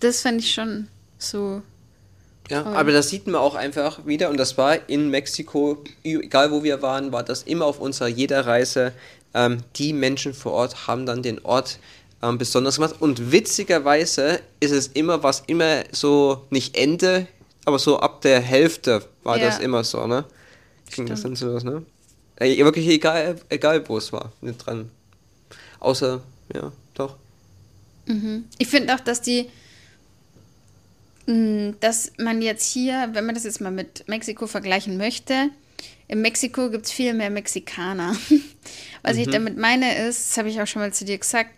[0.00, 0.86] das fand ich schon
[1.18, 1.62] so.
[2.48, 2.74] Ja, toll.
[2.74, 6.80] aber das sieht man auch einfach wieder und das war in Mexiko, egal wo wir
[6.82, 8.92] waren, war das immer auf unserer jeder Reise.
[9.34, 11.78] Ähm, die Menschen vor Ort haben dann den Ort
[12.22, 17.28] ähm, besonders gemacht und witzigerweise ist es immer was immer so nicht Ende
[17.68, 19.44] aber so ab der Hälfte war ja.
[19.44, 20.24] das immer so, ne?
[20.90, 21.84] Ging das dann so, ne?
[22.36, 24.90] Ey, wirklich egal, egal wo es war, nicht dran.
[25.78, 26.22] Außer,
[26.54, 27.16] ja, doch.
[28.06, 28.44] Mhm.
[28.56, 29.50] Ich finde auch, dass die,
[31.80, 35.50] dass man jetzt hier, wenn man das jetzt mal mit Mexiko vergleichen möchte,
[36.08, 38.16] in Mexiko gibt es viel mehr Mexikaner.
[39.02, 39.22] Was mhm.
[39.22, 41.50] ich damit meine ist, das habe ich auch schon mal zu dir gesagt,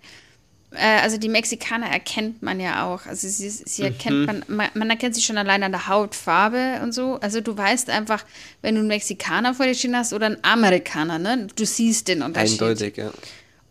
[0.73, 3.07] äh, also die Mexikaner erkennt man ja auch.
[3.07, 4.27] Also sie, sie erkennt mhm.
[4.27, 7.21] man, man, man, erkennt sie schon allein an der Hautfarbe und so.
[7.21, 8.25] Also du weißt einfach,
[8.63, 11.47] wenn du einen Mexikaner vor dir stehen hast oder einen Amerikaner, ne?
[11.55, 12.61] Du siehst den Unterschied.
[12.61, 13.13] Eindeutig, ja.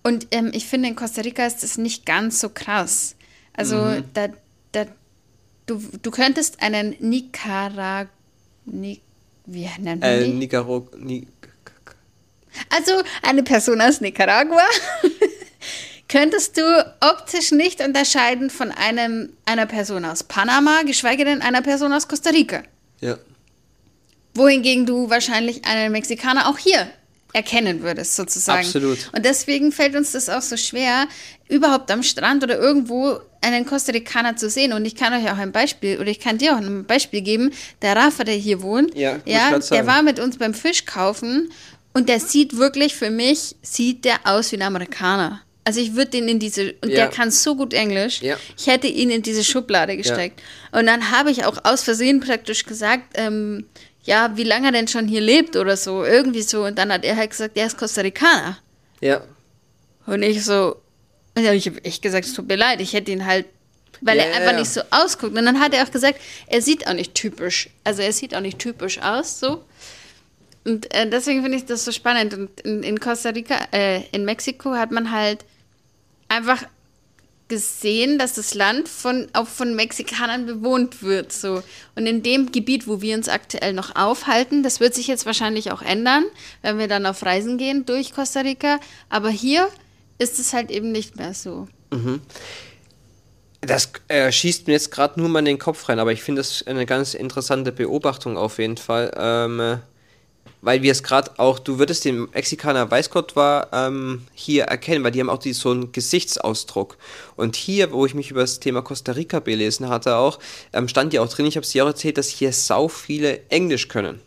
[0.03, 3.15] Und ähm, ich finde, in Costa Rica ist das nicht ganz so krass.
[3.53, 4.03] Also mhm.
[4.13, 4.29] da,
[4.71, 4.85] da,
[5.69, 8.09] du, du könntest einen Nicarag...
[8.65, 9.01] Ni,
[9.45, 10.33] wie nennt man äh, die?
[10.33, 11.27] Nicaro, Ni
[12.69, 14.63] also eine Person aus Nicaragua
[16.07, 21.93] könntest du optisch nicht unterscheiden von einem, einer Person aus Panama, geschweige denn einer Person
[21.93, 22.63] aus Costa Rica.
[23.01, 23.17] Ja.
[24.33, 26.87] Wohingegen du wahrscheinlich einen Mexikaner auch hier
[27.33, 28.65] erkennen würdest, sozusagen.
[28.65, 29.09] Absolut.
[29.15, 31.07] Und deswegen fällt uns das auch so schwer,
[31.47, 34.73] überhaupt am Strand oder irgendwo einen Costa Ricaner zu sehen.
[34.73, 37.51] Und ich kann euch auch ein Beispiel, oder ich kann dir auch ein Beispiel geben.
[37.81, 41.51] Der Rafa, der hier wohnt, ja, ja der war mit uns beim Fisch kaufen
[41.93, 45.41] und der sieht wirklich für mich, sieht der aus wie ein Amerikaner.
[45.65, 46.95] Also ich würde den in diese, und ja.
[46.95, 48.37] der kann so gut Englisch, ja.
[48.57, 50.41] ich hätte ihn in diese Schublade gesteckt.
[50.71, 53.65] Und dann habe ich auch aus Versehen praktisch gesagt, ähm,
[54.09, 56.65] ja, wie lange er denn schon hier lebt oder so, irgendwie so.
[56.65, 58.57] Und dann hat er halt gesagt, er ist Costa Ricaner.
[59.01, 59.21] Ja.
[60.07, 60.77] Und ich so,
[61.37, 63.45] ja, ich habe echt gesagt, es tut mir leid, ich hätte ihn halt,
[64.01, 65.37] weil er einfach nicht so ausguckt.
[65.37, 68.41] Und dann hat er auch gesagt, er sieht auch nicht typisch, also er sieht auch
[68.41, 69.63] nicht typisch aus, so.
[70.65, 72.33] Und äh, deswegen finde ich das so spannend.
[72.33, 75.45] Und in, in Costa Rica, äh, in Mexiko hat man halt
[76.29, 76.63] einfach
[77.49, 81.33] gesehen, dass das Land von, auch von Mexikanern bewohnt wird.
[81.33, 81.61] So.
[81.95, 85.71] Und in dem Gebiet, wo wir uns aktuell noch aufhalten, das wird sich jetzt wahrscheinlich
[85.71, 86.23] auch ändern,
[86.61, 88.79] wenn wir dann auf Reisen gehen durch Costa Rica.
[89.09, 89.67] Aber hier
[90.19, 91.67] ist es halt eben nicht mehr so.
[91.91, 92.21] Mhm.
[93.61, 96.39] Das äh, schießt mir jetzt gerade nur mal in den Kopf rein, aber ich finde
[96.39, 99.11] das eine ganz interessante Beobachtung auf jeden Fall.
[99.17, 99.79] Ähm,
[100.61, 105.11] weil wir es gerade auch, du würdest den Mexikaner Weißgott war ähm, hier erkennen, weil
[105.11, 106.97] die haben auch die, so einen Gesichtsausdruck.
[107.35, 110.39] Und hier, wo ich mich über das Thema Costa Rica belesen hatte auch,
[110.73, 113.41] ähm, stand ja auch drin, ich habe es dir auch erzählt, dass hier sau viele
[113.49, 114.19] Englisch können.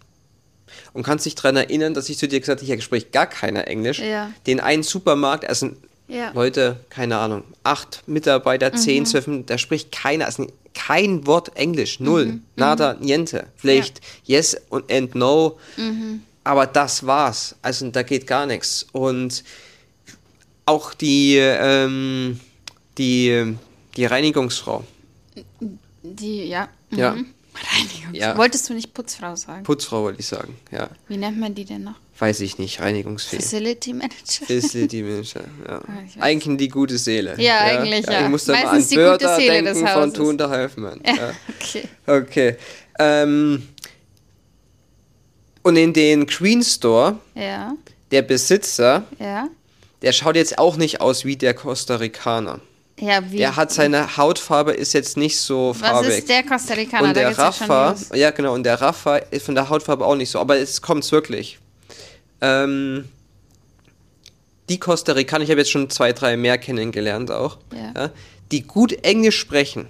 [0.95, 3.66] Und kannst dich daran erinnern, dass ich zu dir gesagt habe, hier spricht gar keiner
[3.66, 3.99] Englisch.
[3.99, 4.31] Ja.
[4.47, 5.71] Den einen Supermarkt, also
[6.09, 6.31] ja.
[6.33, 9.07] Leute, keine Ahnung, acht Mitarbeiter, zehn, mhm.
[9.07, 13.46] zwölf, da spricht keiner, also kein Wort Englisch, null, nada, niente.
[13.56, 15.58] Vielleicht yes und and no,
[16.44, 17.54] aber das war's.
[17.62, 18.87] Also da geht gar nichts.
[18.92, 19.44] Und
[20.66, 22.40] auch die, ähm,
[22.98, 23.56] die,
[23.96, 24.85] die Reinigungsfrau,
[26.02, 26.68] Die, ja.
[26.90, 27.12] Ja.
[27.12, 27.26] Mhm.
[27.54, 28.37] Reinigungs Ja.
[28.37, 29.62] Wolltest du nicht Putzfrau sagen?
[29.64, 31.96] Putzfrau wollte ich sagen, ja, Wie nennt man die denn noch?
[32.22, 33.35] Weiß ich nicht, Reinigungsfee.
[33.35, 34.46] Facility Manager.
[34.46, 35.78] Facility Manager, ja.
[35.78, 36.20] Ah.
[36.20, 37.35] Eigentlich die gute Seele.
[37.37, 38.22] Ja, eigentlich, ja.
[38.22, 40.12] Ich muss da Meistens die gute Seele denken des von Hauses.
[40.12, 41.00] Tun der Halfmann.
[41.04, 41.32] Ja.
[41.58, 41.82] Okay.
[42.06, 42.56] Okay.
[43.00, 43.66] Ähm,
[45.64, 47.74] und in den Queen Store, Ja,
[48.12, 49.48] der Besitzer, ja.
[50.02, 52.61] der schaut jetzt auch nicht aus wie der Costa Ricaner.
[53.00, 53.38] Ja, wie?
[53.38, 56.18] Der hat seine Hautfarbe ist jetzt nicht so Was farbig.
[56.18, 57.08] ist der Costa Ricaner?
[57.08, 60.30] und der ja Rafa, ja genau, und der Rafa ist von der Hautfarbe auch nicht
[60.30, 61.58] so, aber es kommt's wirklich.
[62.42, 63.09] Ähm,
[64.68, 68.11] die Costa Ricaner, ich habe jetzt schon zwei, drei mehr kennengelernt auch, Ja.
[68.50, 69.87] die gut Englisch sprechen,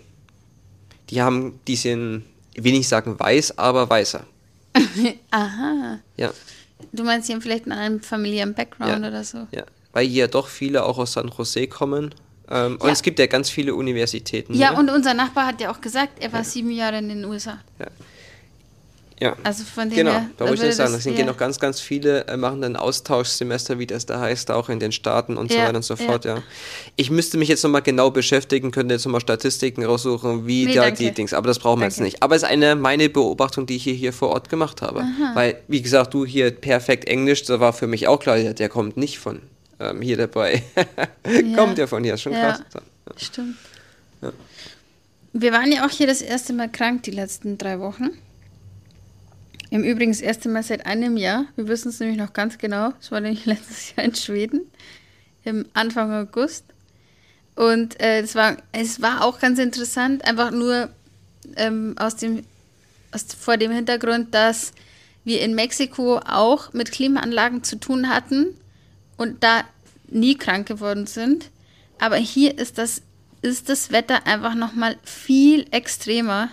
[1.11, 4.25] die haben, die sind, ich will nicht sagen weiß, aber weißer.
[5.31, 5.99] Aha.
[6.17, 6.33] Ja,
[6.93, 9.09] Du meinst, die haben vielleicht einen familiären Background Ja.
[9.09, 9.47] oder so?
[9.53, 9.65] ja.
[9.93, 12.15] Weil hier doch viele auch aus San Jose kommen.
[12.51, 12.93] Ähm, Und Ja.
[12.93, 14.55] es gibt ja ganz viele Universitäten.
[14.55, 14.79] Ja, hier.
[14.79, 17.59] und unser Nachbar hat ja auch gesagt, er war sieben Jahre in den USA.
[17.79, 17.87] ja.
[19.45, 20.31] Also von dem Genau, her.
[20.37, 21.17] da wollte ich nicht sagen, sind ja.
[21.19, 24.81] gehen noch ganz, ganz viele, äh, machen dann Austauschsemester, wie das da heißt, auch in
[24.81, 26.05] den Staaten und so Ja, weiter und so ja.
[26.07, 26.43] fort, ja.
[26.97, 30.83] Ich müsste mich jetzt nochmal genau beschäftigen, könnte jetzt nochmal Statistiken raussuchen, wie Nee, da
[30.83, 30.99] danke.
[31.05, 32.05] die Dings, aber das brauchen wir jetzt Danke.
[32.05, 32.23] nicht.
[32.23, 35.05] Aber es ist eine meine Beobachtung, die ich hier, hier vor Ort gemacht habe.
[35.35, 38.69] Weil, wie gesagt, du hier perfekt Englisch, da war für mich auch klar, der, der
[38.69, 39.41] kommt nicht von
[39.81, 40.63] ähm, hier dabei.
[41.57, 42.53] kommt ja von hier, ist schon Ja.
[42.53, 42.63] krass.
[43.17, 43.57] Stimmt.
[45.33, 48.11] Wir waren ja auch hier das erste Mal krank die letzten drei Wochen.
[49.73, 51.47] Im Übrigen das erste Mal seit einem Jahr.
[51.57, 52.93] Wir wissen es nämlich noch ganz genau.
[53.01, 54.71] Es war nämlich letztes Jahr in Schweden.
[55.45, 56.67] Im Anfang August.
[57.55, 60.91] Und äh, es, war, es war auch ganz interessant, einfach nur
[61.57, 62.45] ähm, aus dem,
[63.13, 64.73] aus, vor dem Hintergrund, dass
[65.25, 68.49] wir in Mexiko auch mit Klimaanlagen zu tun hatten
[69.17, 69.65] und da
[70.07, 71.49] nie krank geworden sind.
[71.99, 73.01] Aber hier ist das,
[73.41, 76.51] ist das Wetter einfach nochmal viel extremer.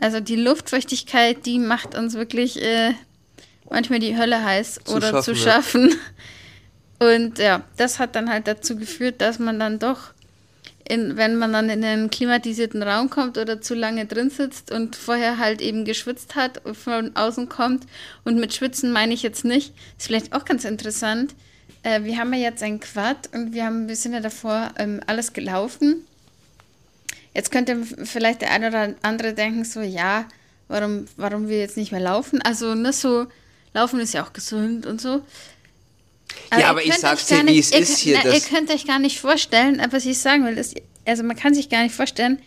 [0.00, 2.92] Also die Luftfeuchtigkeit, die macht uns wirklich äh,
[3.70, 6.00] manchmal die Hölle heiß Zu oder zu schaffen, schaffen.
[6.98, 10.12] Und ja, das hat dann halt dazu geführt, dass man dann doch,
[10.88, 14.96] in, wenn man dann in einen klimatisierten Raum kommt oder zu lange drin sitzt und
[14.96, 17.84] vorher halt eben geschwitzt hat, und von außen kommt.
[18.24, 19.74] Und mit Schwitzen meine ich jetzt nicht.
[19.98, 21.34] Ist vielleicht auch ganz interessant.
[21.82, 25.00] Äh, wir haben ja jetzt ein Quad und wir, haben, wir sind ja davor ähm,
[25.06, 26.06] alles gelaufen.
[27.36, 30.26] Jetzt könnte vielleicht der eine oder andere denken, so, ja,
[30.68, 32.40] warum, warum wir jetzt nicht mehr laufen?
[32.40, 33.26] Also, ne, so,
[33.74, 35.20] laufen ist ja auch gesund und so.
[36.50, 38.70] Ja, ihr aber ich sag's dir, wie nicht- es ihr ist hier, Na, ihr könnt
[38.70, 40.56] euch gar nicht vorstellen, was ich sagen will.
[40.56, 42.38] Ist, also, man kann sich gar nicht vorstellen,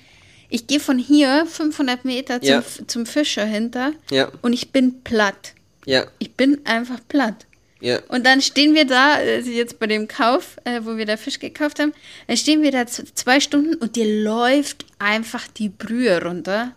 [0.49, 2.63] ich gehe von hier 500 Meter zum, Ja.
[2.87, 5.53] zum Fischer hinter Ja, und ich bin platt.
[5.85, 7.45] ja, Ich bin einfach platt.
[7.81, 7.99] Ja.
[8.09, 11.39] Und dann stehen wir da, also jetzt bei dem Kauf, äh, wo wir da Fisch
[11.39, 11.93] gekauft haben,
[12.27, 16.75] dann stehen wir da zwei Stunden und dir läuft einfach die Brühe runter.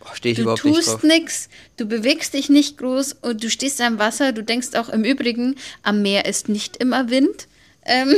[0.00, 3.80] Boah, Stehe ich Du überhaupt tust nichts, du bewegst dich nicht groß und du stehst
[3.80, 4.32] am Wasser.
[4.32, 7.48] Du denkst auch im Übrigen, am Meer ist nicht immer Wind.
[7.86, 8.14] Ähm,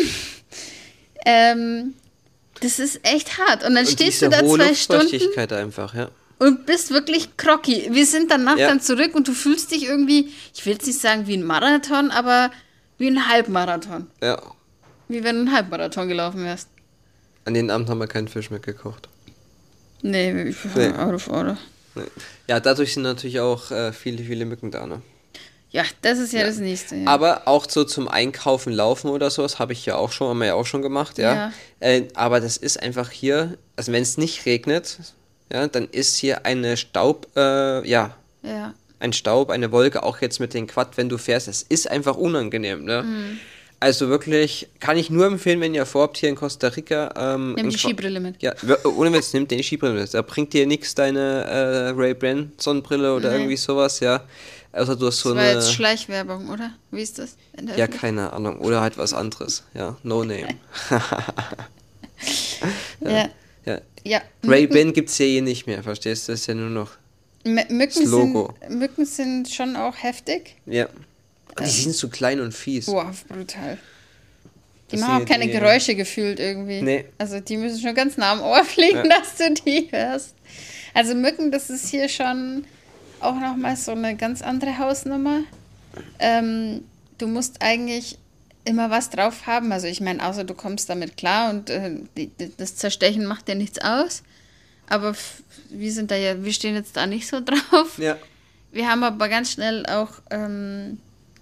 [1.26, 1.94] ähm,
[2.60, 3.64] das ist echt hart.
[3.64, 6.10] Und dann Und stehst du da zwei Stunden einfach, ja.
[6.38, 7.88] Und bist wirklich crocky.
[7.92, 8.68] Wir sind danach Ja.
[8.68, 12.10] dann zurück und du fühlst dich irgendwie, ich will jetzt nicht sagen wie ein Marathon,
[12.10, 12.50] aber
[12.98, 14.06] wie ein Halbmarathon.
[14.22, 14.40] Ja.
[15.08, 16.68] Wie wenn du einen Halbmarathon gelaufen wärst.
[17.44, 19.08] An den Abend haben wir keinen Fisch mehr gekocht.
[20.02, 20.88] Nee, ich Nee.
[20.92, 21.56] out of order.
[21.94, 22.02] Nee.
[22.48, 25.00] Ja, dadurch sind natürlich auch äh, viele, viele Mücken da, ne?
[25.70, 26.96] Ja, das ist ja, das nächste.
[26.96, 27.06] Ja.
[27.08, 30.46] Aber auch so zum Einkaufen laufen oder sowas habe ich ja auch schon, haben wir
[30.46, 31.34] ja auch schon gemacht, ja.
[31.34, 31.52] Ja.
[31.80, 34.98] Äh, aber das ist einfach hier, also wenn es nicht regnet,
[35.52, 38.74] ja, dann ist hier eine Staub, äh, ja, ja.
[39.00, 42.16] ein Staub, eine Wolke, auch jetzt mit dem Quad, wenn du fährst, es ist einfach
[42.16, 43.02] unangenehm, ne?
[43.02, 43.38] Mhm.
[43.78, 47.12] Also wirklich, kann ich nur empfehlen, wenn ihr vorhabt, hier in Costa Rica.
[47.14, 48.42] Ähm, Nimm die Skibrille mit.
[48.42, 48.54] Ja,
[48.84, 50.14] ohne Witz, nimmt den Skibrille mit.
[50.14, 53.36] Da bringt dir nichts deine äh, Ray-Ban Sonnenbrille oder Nee.
[53.36, 54.22] irgendwie sowas, ja.
[54.72, 55.54] Also du hast so Das war eine.
[55.58, 56.70] jetzt Schleichwerbung, oder?
[56.90, 57.36] Wie ist das?
[57.76, 58.60] Ja, keine Ahnung.
[58.60, 59.62] Oder halt was anderes.
[59.74, 60.48] Ja, no name.
[63.00, 63.10] ja.
[63.10, 63.28] ja.
[64.04, 64.20] Ja.
[64.44, 66.32] Ray-Ban gibt es ja eh nicht mehr, verstehst du?
[66.32, 66.92] Das ist ja nur noch.
[67.44, 68.54] M Mücken, das Logo.
[68.60, 70.56] Sind, Mücken sind schon auch heftig.
[70.66, 70.88] Ja.
[71.60, 72.86] Die sind zu klein und fies.
[72.86, 73.78] Boah, brutal.
[74.90, 76.82] Die Das machen auch keine die- Geräusche gefühlt irgendwie.
[76.82, 77.04] Nee.
[77.18, 79.02] Also die müssen schon ganz nah am Ohr fliegen, Ja.
[79.04, 80.34] dass du die hörst.
[80.94, 82.64] Also Mücken, das ist hier schon
[83.20, 85.40] auch nochmal so eine ganz andere Hausnummer.
[86.18, 86.84] Ähm,
[87.18, 88.18] du musst eigentlich
[88.66, 89.72] immer was drauf haben.
[89.72, 92.00] Also ich meine, außer du kommst damit klar und äh,
[92.56, 94.22] das Zerstechen macht dir nichts aus.
[94.88, 95.14] Aber
[95.70, 97.98] wir sind da ja, wir stehen jetzt da nicht so drauf.
[97.98, 98.16] Ja.
[98.72, 100.98] Wir haben aber ganz schnell auch, ähm,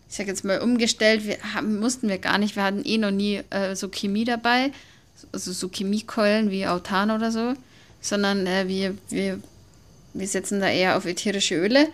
[0.08, 1.26] ich sag jetzt mal, umgestellt.
[1.26, 2.56] Wir haben, mussten wir gar nicht.
[2.56, 4.70] Wir hatten eh noch nie äh, so Chemie dabei,
[5.32, 7.54] also so Chemiekeulen wie Autan oder so,
[8.00, 9.40] sondern äh, wir, wir,
[10.12, 11.88] wir setzen da eher auf ätherische Öle.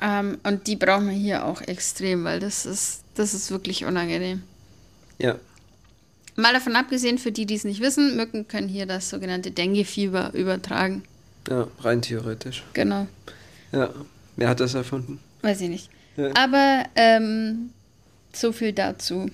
[0.00, 4.42] Ähm, und die brauchen wir hier auch extrem, weil das ist, das ist wirklich unangenehm.
[5.18, 5.36] Ja.
[6.36, 10.34] Mal davon abgesehen, für die, die es nicht wissen, Mücken können hier das sogenannte Dengue-Fieber
[10.34, 11.02] übertragen.
[11.48, 12.62] Ja, rein theoretisch.
[12.74, 13.06] Genau.
[13.72, 13.90] Ja.
[14.36, 15.18] Wer hat das erfunden?
[15.42, 15.90] Weiß ich nicht.
[16.16, 16.30] Ja.
[16.34, 17.70] Aber ähm,
[18.34, 19.30] so viel dazu.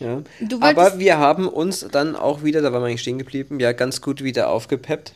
[0.00, 0.22] Ja.
[0.60, 4.00] Aber wir haben uns dann auch wieder, da waren wir eigentlich stehen geblieben, ja, ganz
[4.00, 5.12] gut wieder aufgepeppt.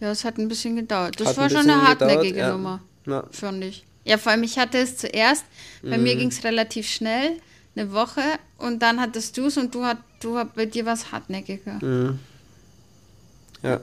[0.00, 1.20] Ja, es hat ein bisschen gedauert.
[1.20, 2.52] Das Hat war schon eine hartnäckige gedauert.
[2.52, 3.24] Nummer, Ja.
[3.30, 3.84] fand ich.
[4.04, 5.44] Ja, vor allem, ich hatte es zuerst,
[5.82, 6.18] bei mir Mhm.
[6.20, 7.32] ging es relativ schnell,
[7.76, 8.22] eine Woche,
[8.58, 11.78] und dann hattest du es und du hat, du hat, bei dir was hartnäckiger.
[11.84, 12.18] Mhm.
[13.62, 13.80] Ja.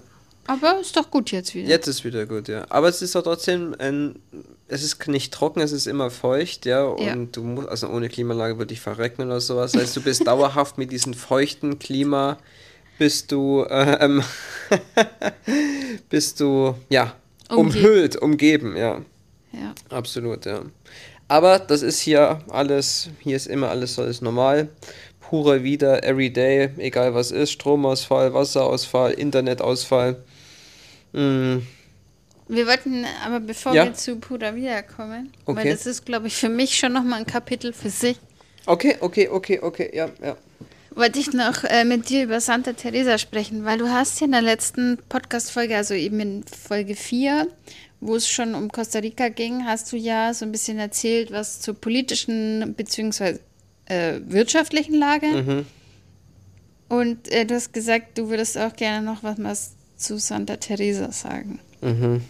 [0.48, 1.68] Aber ist doch gut jetzt wieder.
[1.70, 2.66] Jetzt ist wieder gut, ja.
[2.70, 4.16] Aber es ist doch trotzdem ein,
[4.70, 6.84] es ist nicht trocken, es ist immer feucht, ja.
[6.86, 7.16] Und Ja.
[7.16, 9.74] du musst, also ohne Klimaanlage würde ich verrecken oder sowas.
[9.74, 12.38] Das heißt, du bist dauerhaft mit diesem feuchten Klima,
[12.98, 14.24] bist du, ähm,
[16.10, 17.14] bist du, ja,
[17.50, 19.02] umhüllt, umgeben, ja.
[19.60, 19.74] Ja.
[19.90, 20.62] Absolut, ja.
[21.28, 24.70] Aber das ist hier alles, hier ist immer alles, alles normal.
[25.20, 30.16] Pure wieder, everyday, egal was ist, Stromausfall, Wasserausfall, Internetausfall.
[31.14, 31.58] Mm,
[32.50, 33.84] Wir wollten, aber bevor Ja.
[33.86, 35.70] wir zu Pura Vida kommen, weil Okay.
[35.72, 38.18] das ist, glaube ich, für mich schon nochmal ein Kapitel für sich,
[38.66, 40.36] Okay, okay, okay, okay, ja, ja.
[40.92, 44.32] wollte ich noch äh, mit dir über Santa Teresa sprechen, weil du hast ja in
[44.34, 47.48] der letzten Podcast-Folge, also eben in Folge 4,
[48.00, 51.62] wo es schon um Costa Rica ging, hast du ja so ein bisschen erzählt, was
[51.62, 53.40] zur politischen bzw.
[53.86, 55.28] Äh, wirtschaftlichen Lage.
[55.28, 55.66] Mhm.
[56.90, 61.60] Und äh, du hast gesagt, du würdest auch gerne noch was zu Santa Teresa sagen.
[61.82, 62.22] Mhm.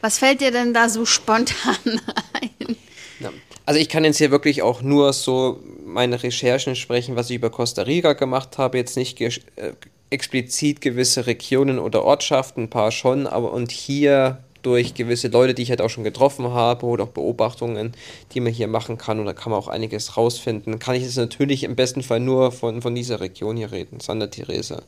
[0.00, 2.00] Was fällt dir denn da so spontan
[2.32, 2.76] ein?
[3.20, 3.32] Ja.
[3.64, 7.50] Also ich kann jetzt hier wirklich auch nur so meine Recherchen sprechen, was ich über
[7.50, 9.72] Costa Rica gemacht habe, jetzt nicht ge äh,
[10.10, 15.62] explizit gewisse Regionen oder Ortschaften, ein paar schon, aber und hier durch gewisse Leute, die
[15.62, 17.92] ich halt auch schon getroffen habe oder auch Beobachtungen,
[18.32, 20.80] die man hier machen kann und da kann man auch einiges rausfinden.
[20.80, 24.26] Kann ich jetzt natürlich im besten Fall nur von, von dieser Region hier reden, Santa
[24.26, 24.82] Teresa.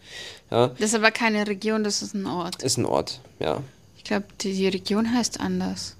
[0.50, 2.60] Ja, Das ist aber keine Region, das ist ein Ort.
[2.62, 3.62] ist ein Ort, ja.
[3.96, 5.94] Ich glaube, die, die Region heißt anders.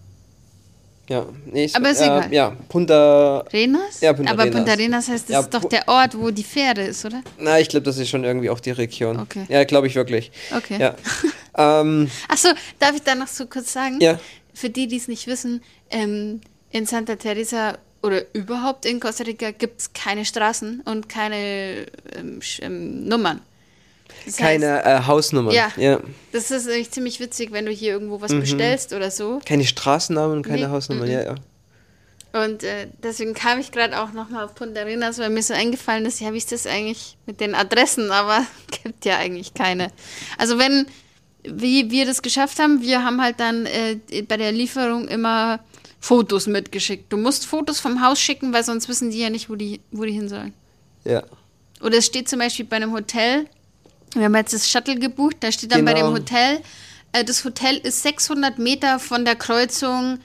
[1.08, 2.32] Ja, nee, ist, Aber ist äh, egal.
[2.32, 4.00] Ja, Punta Renas?
[4.00, 4.56] Ja, Punta aber Arenas.
[4.56, 7.22] Punta Arenas heißt, das Ja, ist doch der Ort, wo die Fähre ist, oder?
[7.38, 9.18] Na, ich glaube, das ist schon irgendwie auch die Region.
[9.18, 9.46] Okay.
[9.48, 10.30] Ja, glaube ich wirklich.
[10.54, 10.78] Okay.
[10.78, 10.94] Ja.
[11.80, 13.98] ähm, Achso, darf ich da noch so kurz sagen?
[14.00, 14.20] Ja.
[14.52, 16.40] Für die, die es nicht wissen, ähm,
[16.70, 22.40] in Santa Teresa oder überhaupt in Costa Rica gibt es keine Straßen und keine ähm,
[22.60, 23.40] ähm, Nummern.
[24.26, 25.54] Das keine äh, Hausnummern.
[25.54, 25.72] Ja.
[25.76, 26.00] ja.
[26.32, 29.40] Das ist eigentlich ziemlich witzig, wenn du hier irgendwo was bestellst oder so.
[29.44, 31.12] Keine Straßennamen und keine Nee, Hausnummern, mhm.
[31.12, 31.34] ja, ja.
[32.32, 36.04] Und äh, deswegen kam ich gerade auch nochmal auf Punta Arenas, weil mir so eingefallen
[36.04, 38.10] ist, ja, wie ist das eigentlich mit den Adressen?
[38.10, 38.44] Aber
[38.82, 39.90] gibt ja eigentlich keine.
[40.36, 40.86] Also wenn,
[41.42, 45.60] wie wir das geschafft haben, wir haben halt dann äh, bei der Lieferung immer
[46.00, 47.12] Fotos mitgeschickt.
[47.12, 50.04] Du musst Fotos vom Haus schicken, weil sonst wissen die ja nicht, wo die, wo
[50.04, 50.52] die hin sollen.
[51.04, 51.24] Ja.
[51.80, 53.46] Oder es steht zum Beispiel bei einem Hotel,
[54.14, 56.08] wir haben jetzt das Shuttle gebucht, da steht dann bei Genau.
[56.08, 56.60] dem Hotel,
[57.12, 60.18] äh, das Hotel ist 600 Meter von der Kreuzung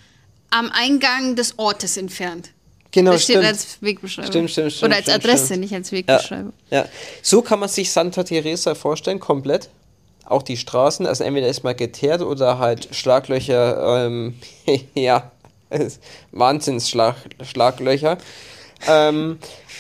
[0.50, 2.50] am Eingang des Ortes entfernt.
[2.92, 3.48] Genau, das steht stimmt.
[3.48, 4.32] als Wegbeschreibung.
[4.32, 5.60] Stimmt, stimmt, stimmt, Oder als stimmt, Adresse, stimmt.
[5.62, 6.54] nicht als Ja, Wegbeschreibung.
[6.70, 6.86] ja.
[7.24, 9.70] So kann man sich Santa Teresa vorstellen, komplett.
[10.26, 14.36] Auch die Straßen, also entweder ist mal geteert oder halt Schlaglöcher, ähm,
[14.94, 15.32] ja,
[16.32, 18.18] Wahnsinns-Schlaglöcher.
[18.88, 19.38] Ähm,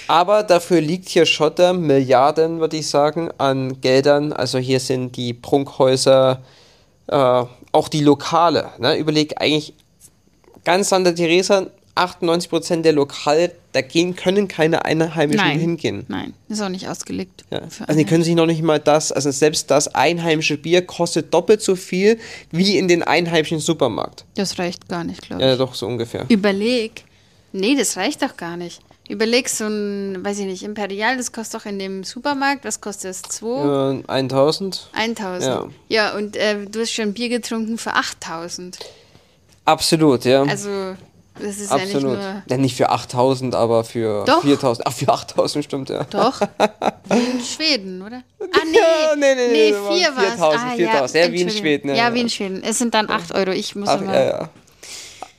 [0.07, 4.33] aber dafür liegt hier Schotter, Milliarden, würde ich sagen, an Geldern.
[4.33, 6.41] Also hier sind die Prunkhäuser,
[7.07, 8.69] äh, auch die Lokale.
[8.79, 8.97] Ne?
[8.97, 9.73] Überleg eigentlich
[10.63, 15.59] ganz Santa Teresa, 98% der Lokale, da gehen, können keine Einheimischen Nein.
[15.59, 16.05] hingehen.
[16.07, 17.43] Nein, ist auch nicht ausgelegt.
[17.51, 17.61] Ja.
[17.61, 21.61] Also die können sich noch nicht mal das, also selbst das einheimische Bier kostet doppelt
[21.61, 22.19] so viel
[22.51, 24.25] wie in den einheimischen Supermarkt.
[24.35, 25.47] Das reicht gar nicht, glaube ich.
[25.47, 26.25] Ja, doch so ungefähr.
[26.29, 27.03] Überleg.
[27.51, 28.81] Nee, das reicht doch gar nicht.
[29.09, 33.11] Überleg so ein, weiß ich nicht, Imperial, das kostet doch in dem Supermarkt, was kostet
[33.11, 33.21] es?
[33.23, 33.99] 2?
[33.99, 34.89] Äh, 1000?
[34.93, 35.43] 1000.
[35.43, 35.67] Ja.
[35.89, 38.79] Ja, und äh, du hast schon Bier getrunken für 8000.
[39.65, 40.43] Absolut, ja.
[40.43, 40.95] Also,
[41.37, 42.17] das ist ja nicht Absolut.
[42.17, 42.43] nur.
[42.47, 44.41] Ja, nicht für 8000, aber für Doch.
[44.41, 44.87] 4000.
[44.87, 46.05] Ach, für 8000 stimmt, ja.
[46.09, 46.39] Doch.
[47.09, 48.23] Wie in Schweden, oder?
[48.39, 48.77] Ah, nee.
[48.77, 51.25] Ja, nee, nee, nee, nee, das waren vier war 4000, 4000.
[51.25, 51.49] Ja, wie in.
[51.49, 52.63] Schweden, ja, Ja, wie in Schweden.
[52.63, 53.51] Es sind dann 8 Euro.
[53.51, 54.13] Ich muss Ach, immer.
[54.13, 54.49] ja, ja.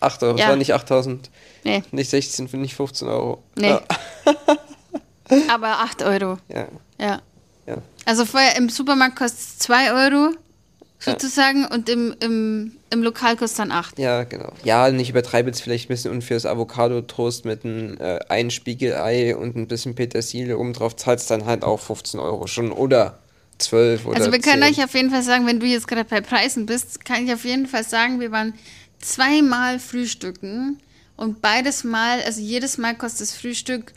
[0.00, 0.44] 8 Euro, Ja.
[0.44, 1.30] es war nicht 8000.
[1.64, 3.42] Nee, Nicht 16, nicht 15 Euro.
[3.56, 3.68] nee.
[3.70, 3.80] Ja.
[5.48, 6.38] Aber 8 Euro.
[6.48, 6.68] ja.
[7.00, 7.20] Ja.
[7.66, 7.76] ja.
[8.04, 10.34] Also vorher im Supermarkt kostet es 2 Euro
[11.00, 13.98] sozusagen und im, im, im Lokal kostet dann 8.
[13.98, 14.52] Ja, genau.
[14.62, 19.34] Ja, nicht übertreibe jetzt vielleicht ein bisschen und fürs Avocado-Toast mit einem äh, ein Spiegelei
[19.36, 23.18] und ein bisschen Petersilie oben drauf zahlst dann halt auch 15 Euro schon oder
[23.58, 24.72] 12 oder Also wir können 10.
[24.72, 27.44] euch auf jeden Fall sagen, wenn du jetzt gerade bei Preisen bist, kann ich auf
[27.44, 28.54] jeden Fall sagen, wir waren
[29.00, 30.80] zweimal frühstücken
[31.16, 33.92] und beides Mal, also jedes Mal kostet das Frühstück,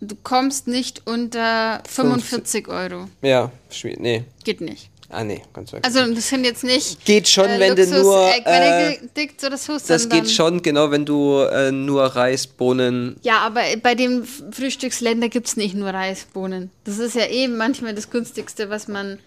[0.00, 3.08] du kommst nicht unter 45 Euro.
[3.22, 4.00] Ja, schwierig.
[4.00, 4.24] Nee.
[4.44, 4.90] Geht nicht.
[5.12, 5.84] Ah, nee, ganz weg.
[5.84, 9.42] Also das sind jetzt nicht Geht schon, äh, wenn du Luxus, nur, äh, äh, Benedikt
[9.42, 13.16] oder so, das geht schon, genau, wenn du äh, nur Reis, Bohnen.
[13.22, 16.70] Ja, aber bei dem Frühstücksländer gibt es nicht nur Reisbohnen.
[16.84, 19.18] Das ist ja eben manchmal das günstigste, was man.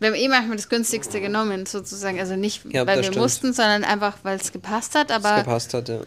[0.00, 2.18] Wir haben eh manchmal das günstigste genommen, sozusagen.
[2.18, 3.18] Also nicht, Ja, weil wir stimmt.
[3.18, 5.12] mussten, sondern einfach, weil es gepasst hat.
[5.12, 6.00] Aber gepasst hat, ja.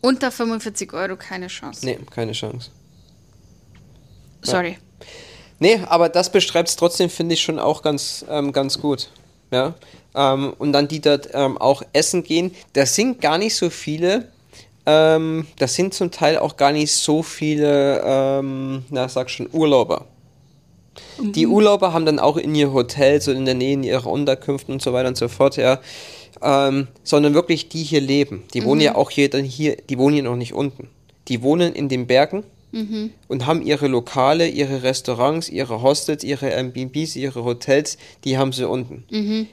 [0.00, 1.84] Unter 45 Euro keine Chance.
[1.84, 2.70] Nee, keine Chance.
[4.42, 4.78] Sorry.
[5.58, 9.10] Nee, aber das beschreibt es trotzdem, finde ich, schon auch ganz, ähm, ganz gut.
[9.50, 9.74] Ja.
[10.14, 12.54] Ähm, und dann die dort ähm, auch essen gehen.
[12.72, 14.32] Das sind gar nicht so viele.
[14.86, 20.06] Ähm, das sind zum Teil auch gar nicht so viele, ähm, na, sag schon, Urlauber.
[21.18, 24.72] Die Urlauber haben dann auch in ihr Hotel, so in der Nähe in ihre Unterkünfte
[24.72, 25.78] und so weiter und so fort, ja.
[26.42, 28.44] Ähm, sondern wirklich die hier leben.
[28.54, 30.88] Die wohnen ja auch hier, dann hier, die wohnen hier noch nicht unten.
[31.28, 32.44] Die wohnen in den Bergen
[33.26, 38.66] und haben ihre Lokale, ihre Restaurants, ihre Hostels, ihre Airbnbs, ihre Hotels, die haben sie
[38.66, 39.04] unten.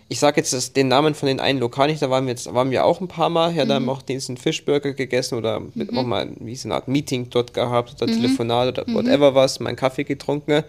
[0.08, 2.54] Ich sage jetzt das, den Namen von den einen Lokal nicht, da waren wir jetzt,
[2.54, 5.60] waren wir auch ein paar Mal, ja, da haben wir auch diesen Fischburger gegessen oder
[5.74, 9.60] mit, auch mal wie so eine Art Meeting dort gehabt oder Telefonat oder whatever was,
[9.60, 10.64] meinen Kaffee getrunken.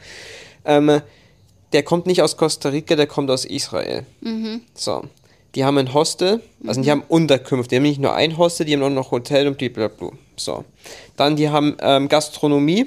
[0.65, 1.03] Ähm,
[1.75, 4.07] der kommt nicht aus Costa Rica, der kommt aus Israel.
[4.75, 5.03] So.
[5.59, 7.71] Die haben ein Hostel, also die haben Unterkünfte.
[7.71, 10.11] Die haben nicht nur ein Hostel, die haben auch noch Hotel und blablabla.
[10.37, 10.65] So.
[11.17, 12.87] Dann die haben ähm, Gastronomie.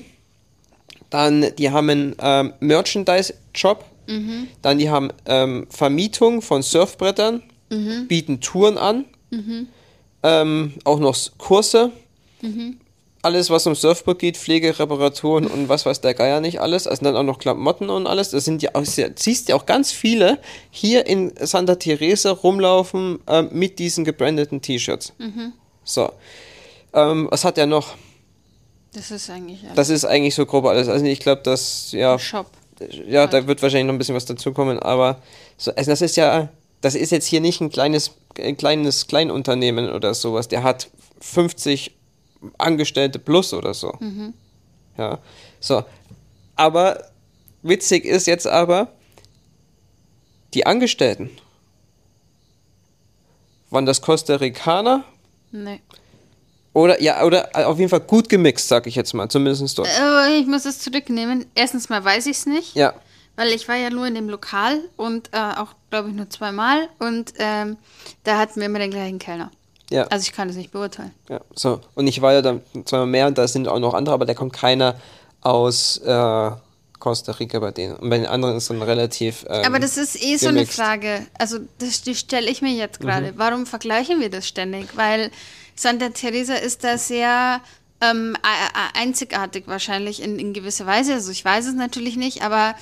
[1.10, 3.84] Dann die haben einen ähm, Merchandise-Job.
[4.62, 7.44] Dann die haben ähm, Vermietung von Surfbrettern,
[8.08, 9.04] bieten Touren an.
[10.24, 11.92] Ähm, auch noch Kurse.
[13.24, 16.88] Alles, was um Surfboard geht, Pflege, Reparaturen und was weiß der Geier nicht alles.
[16.88, 18.32] Also dann auch noch Klamotten und alles.
[18.32, 20.40] Das sind ja auch, siehst ja auch ganz viele
[20.72, 25.14] hier in Santa Teresa rumlaufen ähm, mit diesen gebrandeten T-Shirts.
[25.84, 26.12] So.
[26.94, 27.96] Ähm, was hat er noch?
[28.94, 29.76] Das ist eigentlich alles.
[29.76, 30.88] Das ist eigentlich so grob alles.
[30.88, 32.48] Also ich glaube, dass, ja, Shop.
[33.08, 35.22] ja, da wird wahrscheinlich noch ein bisschen was dazukommen, aber
[35.58, 36.50] so, also das ist ja,
[36.82, 40.48] das ist jetzt hier nicht ein kleines, ein kleines Kleinunternehmen oder sowas.
[40.48, 40.90] Der hat
[41.22, 41.92] 50
[42.58, 43.94] Angestellte plus oder so.
[44.98, 45.20] Ja,
[45.60, 45.84] so.
[46.56, 47.04] Aber
[47.62, 48.90] witzig ist jetzt aber,
[50.54, 51.30] die Angestellten,
[53.70, 55.04] waren das Costa Ricaner
[55.52, 55.82] Nee.
[56.74, 59.88] oder, ja, oder auf jeden Fall gut gemixt, sag ich jetzt mal, zumindest dort.
[60.00, 61.46] Aber ich muss es zurücknehmen.
[61.56, 62.76] Erstens mal weiß ich es nicht.
[62.76, 62.94] Ja,
[63.38, 66.90] Weil ich war ja nur in dem Lokal und äh, auch, glaube ich, nur zweimal.
[67.00, 67.78] Und ähm,
[68.24, 69.52] da hatten wir immer den gleichen Kellner.
[69.92, 70.04] Ja.
[70.08, 71.12] Also ich kann das nicht beurteilen.
[71.30, 71.82] Ja, so.
[71.96, 74.34] Und ich war ja dann zweimal mehr und da sind auch noch andere, aber da
[74.34, 74.96] kommt keiner
[75.42, 76.52] aus äh,
[77.00, 77.96] Costa Rica bei denen.
[77.98, 79.46] Und bei den anderen ist dann relativ.
[79.50, 80.66] Ähm, Aber das ist eh so eine.
[80.66, 81.26] Frage.
[81.38, 83.34] Also das, die stelle ich mir jetzt gerade.
[83.36, 84.96] Warum vergleichen wir das ständig?
[84.96, 85.32] Weil
[85.76, 87.60] Santa Teresa ist da sehr
[88.00, 88.38] ähm,
[88.94, 91.14] einzigartig wahrscheinlich in, in gewisser Weise.
[91.14, 92.76] Also ich weiß es natürlich nicht, aber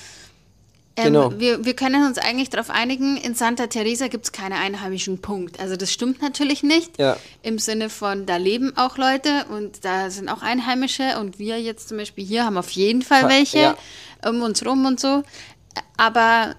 [0.96, 1.32] ähm, Genau.
[1.38, 5.58] wir, wir können uns eigentlich darauf einigen, in Santa Teresa gibt es keine einheimischen Punkt.
[5.60, 6.98] Also das stimmt natürlich nicht.
[6.98, 7.16] Ja.
[7.42, 11.88] Im Sinne von, da leben auch Leute und da sind auch Einheimische und wir jetzt
[11.88, 13.76] zum Beispiel hier haben auf jeden Fall Fa- welche ja.
[14.28, 15.22] um uns rum und so.
[15.96, 16.54] Aber,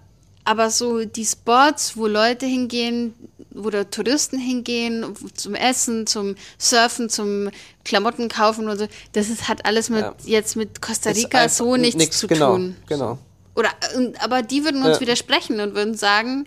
[0.45, 3.13] aber so die Spots, wo Leute hingehen,
[3.53, 5.05] wo da Touristen hingehen,
[5.35, 7.49] zum Essen, zum Surfen, zum
[7.83, 10.15] Klamotten kaufen und so, das ist, hat alles mit, Ja.
[10.23, 12.77] jetzt mit Costa Rica so nichts nix, zu genau, tun.
[12.87, 13.17] Genau.
[13.55, 15.01] Oder, und, aber die würden uns Ja.
[15.01, 16.45] widersprechen und würden sagen,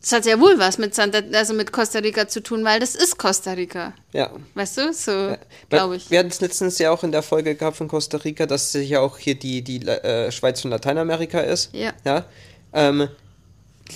[0.00, 2.94] das hat sehr wohl was mit Santa, also mit Costa Rica zu tun, weil das
[2.94, 3.92] ist Costa Rica.
[4.12, 4.30] Ja.
[4.54, 4.92] Weißt du?
[4.94, 5.36] So,
[5.68, 6.10] glaube ich.
[6.10, 8.88] Wir hatten es letztens ja auch in der Folge gehabt von Costa Rica, dass es
[8.88, 11.74] ja auch hier die, die äh, Schweiz von Lateinamerika ist.
[11.74, 11.92] Ja.
[12.06, 12.24] ja?
[12.72, 13.08] Ähm,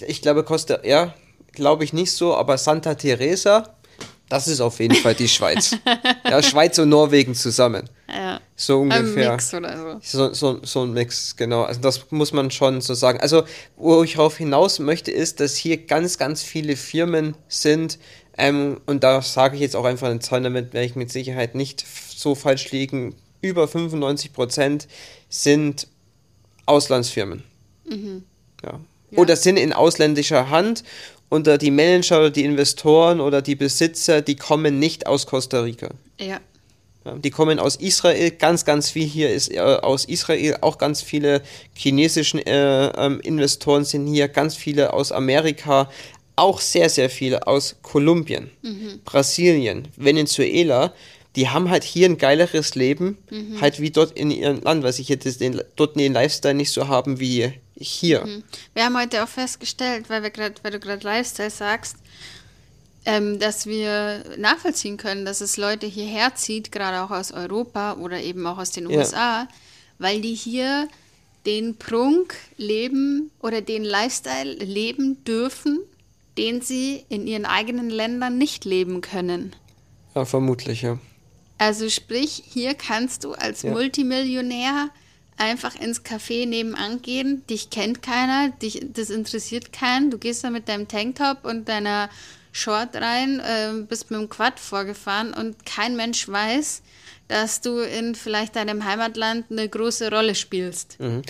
[0.07, 1.15] ich glaube, Costa, ja,
[1.53, 3.75] glaube ich nicht so, aber Santa Teresa,
[4.29, 5.77] das ist auf jeden Fall die Schweiz.
[6.25, 7.89] ja, Schweiz und Norwegen zusammen.
[8.09, 8.41] Ja.
[8.57, 9.33] So Ein ungefähr.
[9.33, 10.29] Mix oder so.
[10.29, 11.63] So, so, so ein Mix, genau.
[11.63, 13.21] Also das muss man schon so sagen.
[13.21, 13.45] Also,
[13.77, 17.99] wo ich darauf hinaus möchte, ist, dass hier ganz, ganz viele Firmen sind.
[18.37, 21.55] Ähm, und da sage ich jetzt auch einfach eine Zahl, damit werde ich mit Sicherheit
[21.55, 21.85] nicht
[22.17, 23.15] so falsch liegen.
[23.43, 24.89] Über 95 Prozent
[25.29, 25.87] sind
[26.67, 27.43] Auslandsfirmen.
[28.65, 28.81] Ja.
[29.17, 30.83] Oder sind in ausländischer Hand.
[31.35, 35.89] Und die Manager oder die Investoren oder die Besitzer, die kommen nicht aus Costa Rica.
[36.21, 36.39] Ja.
[37.05, 41.03] Ja, die kommen aus Israel, ganz, ganz viel hier ist äh, aus Israel, auch ganz
[41.03, 41.43] viele
[41.75, 45.91] chinesischen äh, ähm, Investoren sind hier, ganz viele aus Amerika,
[46.37, 49.01] auch sehr, sehr viele aus Kolumbien, mhm.
[49.05, 50.95] Brasilien, Venezuela.
[51.35, 53.61] Die haben halt hier ein geileres Leben, mhm.
[53.61, 56.87] halt wie dort in ihrem Land, weil sie hier den, dort den Lifestyle nicht so
[56.87, 57.53] haben wie
[57.89, 58.25] hier.
[58.25, 58.45] Mhm.
[58.73, 61.97] Wir haben heute auch festgestellt, weil, wir grad, weil du gerade Lifestyle sagst,
[63.05, 68.21] ähm, dass wir nachvollziehen können, dass es Leute hierher zieht, gerade auch aus Europa oder
[68.21, 68.99] eben auch aus den ja.
[68.99, 69.49] USA,
[69.99, 70.89] weil die hier
[71.47, 75.81] den Prunk leben oder den Lifestyle leben dürfen,
[76.39, 79.55] den sie in ihren eigenen Ländern nicht leben können.
[80.15, 80.99] Ja, vermutlich, ja.
[81.59, 83.71] Also sprich, hier kannst du als ja.
[83.71, 84.89] Multimillionär
[85.37, 90.51] einfach ins Café nebenan gehen, dich kennt keiner, dich, das interessiert keinen, du gehst da
[90.51, 92.09] mit deinem Tanktop und deiner
[92.53, 96.83] Short rein, äh, bist mit dem Quad vorgefahren und kein Mensch weiß,
[97.27, 101.01] dass du in vielleicht deinem Heimatland eine große Rolle spielst.
[101.01, 101.23] Mhm.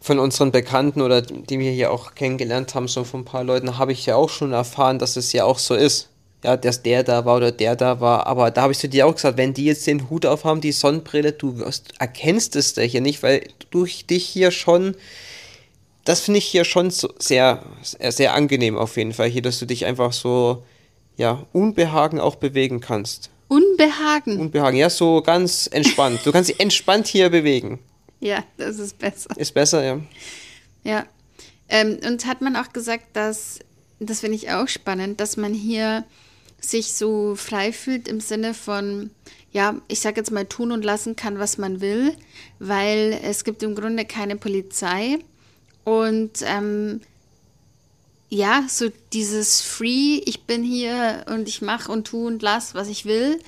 [0.00, 3.78] Von unseren Bekannten oder die wir hier auch kennengelernt haben, so von ein paar Leuten,
[3.78, 6.08] habe ich ja auch schon erfahren, dass es ja auch so ist.
[6.44, 8.26] Ja, dass der da war oder der da war.
[8.26, 10.72] Aber da habe ich zu dir auch gesagt, wenn die jetzt den Hut aufhaben, die
[10.72, 14.94] Sonnenbrille, du wirst, erkennst es da hier nicht, weil du dich hier schon
[16.04, 19.58] das finde ich hier schon so sehr, sehr, sehr angenehm auf jeden Fall hier, dass
[19.58, 20.62] du dich einfach so,
[21.16, 23.30] ja, unbehagen auch bewegen kannst.
[23.48, 24.38] Unbehagen?
[24.38, 26.20] Unbehagen, ja, so ganz entspannt.
[26.24, 27.78] Du kannst dich entspannt hier bewegen.
[28.20, 29.30] Ja, das ist besser.
[29.36, 30.00] Ist besser, ja.
[30.82, 31.06] Ja.
[31.68, 33.58] Ähm, und hat man auch gesagt, dass,
[33.98, 36.04] das finde ich auch spannend, dass man hier
[36.64, 39.10] sich so frei fühlt im Sinne von,
[39.52, 42.12] ja, ich sage jetzt mal, tun und lassen kann, was man will,
[42.58, 45.18] weil es gibt im Grunde keine Polizei
[45.84, 47.00] und ähm,
[48.30, 52.88] ja, so dieses Free, ich bin hier und ich mache und tu und lass, was
[52.88, 53.38] ich will,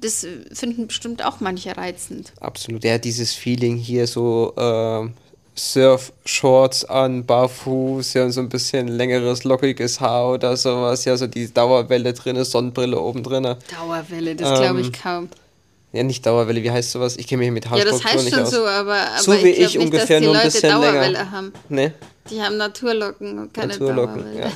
[0.00, 2.32] das finden bestimmt auch manche reizend.
[2.40, 5.08] Absolut, ja, dieses Feeling hier so äh,
[5.56, 11.52] Surf-Shorts an, barfuß, ja, so ein bisschen längeres, lockiges Haar oder sowas, ja, so die
[11.52, 13.44] Dauerwelle drin, Sonnenbrille oben drin.
[13.44, 15.28] Dauerwelle, das glaube ich ähm, kaum.
[15.92, 17.16] Ja, nicht Dauerwelle, wie heißt sowas?
[17.16, 18.32] Ich kenne mich mit Haarstruktur nicht aus.
[18.32, 18.74] Ja, das heißt schon aus.
[18.74, 21.30] so, aber, aber so wie ich, ich ungefähr, nur ein bisschen Dauerwelle länger.
[21.30, 21.52] Haben.
[21.68, 21.92] Nee.
[22.30, 24.40] Die haben Naturlocken und keine Naturlocken, Dauerwelle.
[24.40, 24.52] Ja.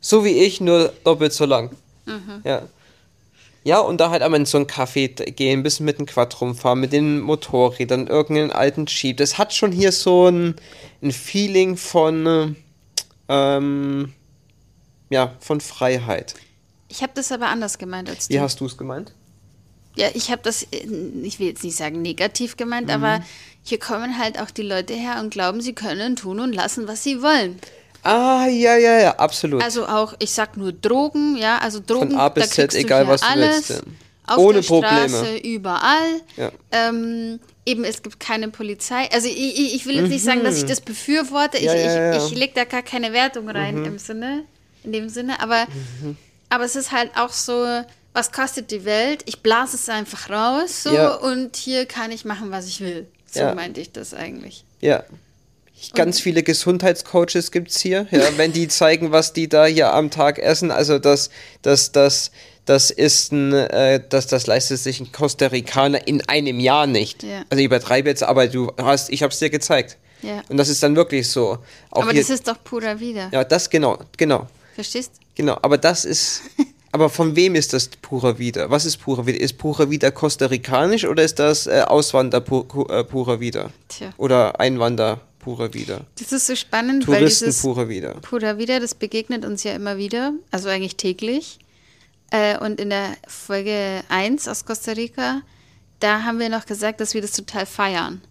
[0.00, 1.70] So wie ich, nur doppelt so lang.
[2.06, 2.42] Mhm.
[2.44, 2.60] Ja.
[3.64, 6.40] Ja, und da halt einmal in so ein Café gehen, ein bisschen mit dem Quad
[6.40, 9.16] rumfahren, mit den Motorrädern, irgendeinen alten Jeep.
[9.16, 10.56] Das hat schon hier so ein,
[11.02, 12.56] ein Feeling von,
[13.28, 14.12] ähm,
[15.08, 16.34] ja, von Freiheit.
[16.88, 18.34] Ich habe das aber anders gemeint als du.
[18.34, 19.14] Wie hast du es gemeint?
[19.96, 22.94] ja, ich habe das, ich will jetzt nicht sagen negativ gemeint, mhm.
[22.94, 23.24] aber
[23.62, 27.02] hier kommen halt auch die Leute her und glauben, sie können tun und lassen, was
[27.02, 27.58] sie wollen.
[28.04, 29.62] Ah, ja, ja, ja, absolut.
[29.62, 33.22] Also auch, ich sag nur Drogen, ja, also Drogen, Von A bis Z, egal was
[33.22, 33.82] du alles, willst.
[34.26, 35.08] Auf Ohne Probleme.
[35.08, 36.20] Straße, überall.
[36.36, 36.52] Ja.
[36.70, 39.10] Ähm, eben, es gibt keine Polizei.
[39.10, 40.68] Also ich, ich will jetzt nicht sagen, dass ich mhm.
[40.68, 41.56] das befürworte.
[41.58, 43.84] Ich, ja, ja, ich, ich lege da gar keine Wertung rein mhm.
[43.86, 44.44] im Sinne,
[44.82, 45.66] in dem Sinne, aber,
[46.02, 46.16] mhm.
[46.50, 47.66] aber es ist halt auch so,
[48.12, 49.22] was kostet die Welt?
[49.24, 51.14] Ich blase es einfach raus so, ja.
[51.14, 53.06] und hier kann ich machen, was ich will.
[53.30, 53.54] So ja.
[53.54, 54.64] meinte ich das eigentlich.
[54.80, 55.04] Ja.
[55.92, 60.10] Ganz viele Gesundheitscoaches gibt es hier, ja, wenn die zeigen, was die da hier am
[60.10, 60.70] Tag essen.
[60.70, 61.30] Also das,
[61.62, 62.30] das, das,
[62.64, 67.22] das ist ein, äh, das, das leistet sich ein Costa Ricaner in einem Jahr nicht.
[67.22, 67.44] Ja.
[67.50, 69.98] Also ich übertreibe jetzt, aber du hast, ich habe es dir gezeigt.
[70.22, 70.42] Ja.
[70.48, 71.58] Und das ist dann wirklich so.
[71.90, 73.28] Auch aber hier, das ist doch purer wieder.
[73.32, 74.46] Ja, das genau, genau.
[74.74, 75.12] Verstehst?
[75.34, 76.42] Genau, aber das ist,
[76.94, 78.70] Aber von wem ist das Pura Vida?
[78.70, 79.40] Was ist Pura Vida?
[79.40, 83.70] Ist Pura Vida costa-ricanisch oder ist das äh, Auswander äh, Pura Vida?
[83.88, 84.10] Tja.
[84.16, 86.06] Oder Einwander Pura Vida?
[86.18, 88.14] Das ist so spannend, Touristen weil dieses Pura Vida.
[88.22, 91.58] Pura Vida, das begegnet uns ja immer wieder, also eigentlich täglich.
[92.30, 95.42] Äh, und in der Folge 1 aus Costa Rica,
[96.00, 98.22] da haben wir noch gesagt, dass wir das total feiern.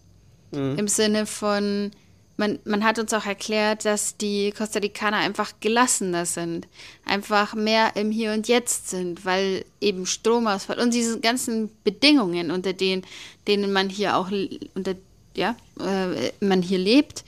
[0.51, 0.79] Mhm.
[0.79, 1.91] Im Sinne von,
[2.37, 6.67] man, man hat uns auch erklärt, dass die Costa Ricaner einfach gelassener sind,
[7.05, 12.73] einfach mehr im Hier und Jetzt sind, weil eben Stromausfall und diese ganzen Bedingungen, unter
[12.73, 13.03] denen,
[13.47, 14.31] denen man hier auch
[14.73, 14.95] unter
[15.35, 17.23] ja, äh, man hier lebt,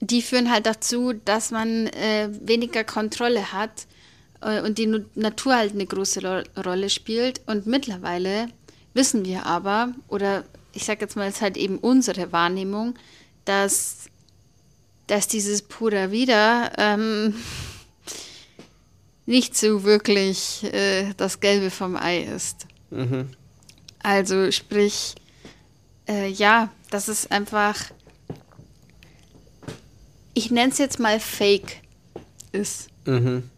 [0.00, 3.86] die führen halt dazu, dass man äh, weniger Kontrolle hat
[4.40, 7.40] äh, und die Natur halt eine große Ro Rolle spielt.
[7.46, 8.48] Und mittlerweile
[8.92, 12.94] wissen wir aber, oder ich sage jetzt mal, es ist halt eben unsere Wahrnehmung,
[13.44, 14.10] dass
[15.06, 17.34] dass dieses Pura Vida ähm,
[19.26, 22.66] nicht so wirklich äh, das Gelbe vom Ei ist.
[22.90, 23.28] Mhm.
[24.02, 25.14] Also sprich,
[26.08, 27.76] äh, ja, das ist einfach,
[30.34, 31.80] ich nenne es jetzt mal Fake
[32.52, 32.88] ist.
[33.06, 33.50] Mhm.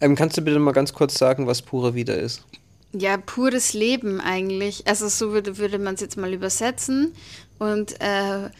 [0.00, 2.42] Ähm, kannst du bitte mal ganz kurz sagen, was Pura Vida ist?
[2.92, 4.86] ja, pures Leben eigentlich.
[4.86, 7.14] Also so würde, würde man es jetzt mal übersetzen.
[7.58, 8.50] Und äh,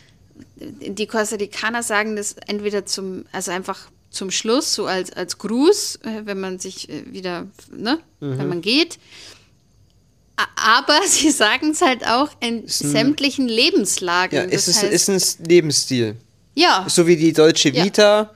[0.57, 6.01] die Costa Ricaner sagen das entweder zum, also einfach zum Schluss, so als, als Gruß,
[6.03, 8.39] äh, wenn man sich äh, wieder, ne, mhm.
[8.39, 8.99] wenn man geht.
[10.57, 14.37] Aber sie sagen es halt auch in sämtlichen Lebenslagen.
[14.37, 16.17] Ja, ist, es, ist ein Lebensstil.
[16.55, 16.85] Ja.
[16.89, 18.23] So wie die deutsche Vita.
[18.23, 18.31] Ja.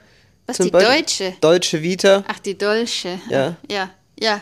[0.47, 0.95] Was, die Beispiel?
[0.95, 1.33] deutsche?
[1.41, 2.23] Deutsche Vita.
[2.27, 3.19] Ach, die deutsche.
[3.29, 3.55] Ja.
[3.69, 3.89] Ja,
[4.19, 4.41] ja.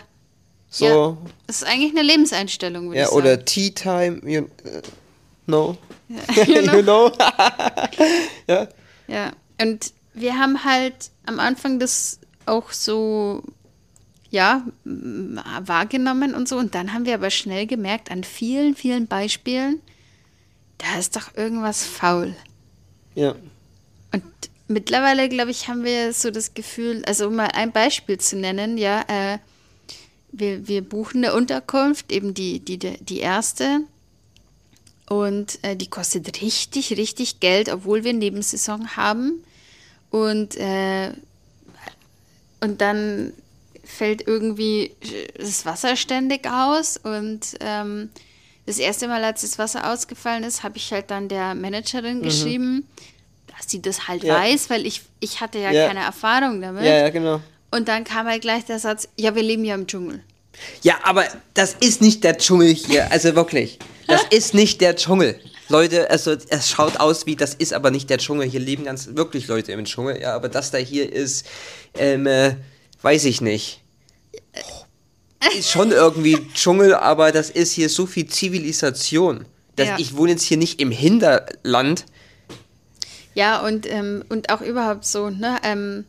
[0.69, 0.85] So.
[0.85, 1.17] Ja.
[1.47, 3.21] Das ist eigentlich eine Lebenseinstellung, würde ja, ich sagen.
[3.21, 4.81] Oder Tea Time, you, uh,
[5.45, 5.77] no.
[6.09, 6.75] Ja, you know.
[6.75, 7.11] you know.
[8.47, 8.67] ja.
[9.07, 13.43] Ja, und wir haben halt am Anfang das auch so,
[14.33, 16.57] ja, wahrgenommen und so.
[16.57, 19.79] Und dann haben wir aber schnell gemerkt, an vielen, vielen Beispielen,
[20.79, 22.35] da ist doch irgendwas faul.
[23.13, 23.35] Ja.
[24.11, 24.23] Und
[24.67, 28.79] mittlerweile, glaube ich, haben wir so das Gefühl, also um mal ein Beispiel zu nennen,
[28.79, 29.37] ja, äh,
[30.31, 33.81] wir, wir buchen eine Unterkunft, eben die, die, die erste.
[35.07, 39.43] Und äh, die kostet richtig, richtig Geld, obwohl wir Nebensaison haben.
[40.09, 41.11] Und, äh,
[42.61, 43.33] und dann
[43.83, 44.95] fällt irgendwie
[45.37, 46.97] das Wasser ständig aus.
[46.97, 48.09] Und ähm,
[48.65, 52.23] das erste Mal, als das Wasser ausgefallen ist, habe ich halt dann der Managerin mhm.
[52.23, 52.87] geschrieben,
[53.47, 54.35] dass sie das halt ja.
[54.35, 56.83] weiß, weil ich, ich hatte ja, ja, keine Erfahrung damit.
[56.83, 57.41] Ja, ja, genau.
[57.71, 60.23] Und dann kam halt gleich der Satz, ja, wir leben ja im Dschungel.
[60.83, 63.79] Ja, aber das ist nicht der Dschungel hier, also wirklich.
[64.07, 65.39] Das ist nicht der Dschungel.
[65.69, 68.47] Leute, also es schaut aus wie, das ist aber nicht der Dschungel.
[68.47, 71.47] Hier leben ganz wirklich Leute im Dschungel, ja, aber das da hier ist,
[71.95, 72.55] ähm, äh,
[73.03, 73.81] weiß ich nicht.
[75.57, 79.45] Ist schon irgendwie Dschungel, aber das ist hier so viel Zivilisation.
[79.75, 79.99] Das, ja.
[79.99, 82.05] Ich wohne jetzt hier nicht im Hinterland.
[83.35, 85.57] Ja, und, ähm, und auch überhaupt so, ne?
[85.63, 86.05] Ähm,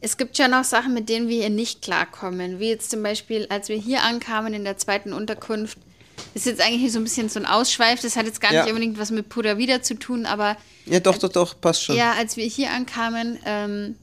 [0.00, 2.60] es gibt schon auch Sachen, mit denen wir hier nicht klarkommen.
[2.60, 5.78] Wie jetzt zum Beispiel, als wir hier ankamen in der zweiten Unterkunft.
[6.34, 8.00] Das ist jetzt eigentlich so ein bisschen so ein Ausschweif.
[8.00, 8.62] Das hat jetzt gar ja.
[8.62, 10.56] nicht unbedingt was mit Pura Vida zu tun, aber.
[10.86, 11.96] Ja, doch, doch, doch, passt schon.
[11.96, 13.96] Ja, als wir hier ankamen, ähm,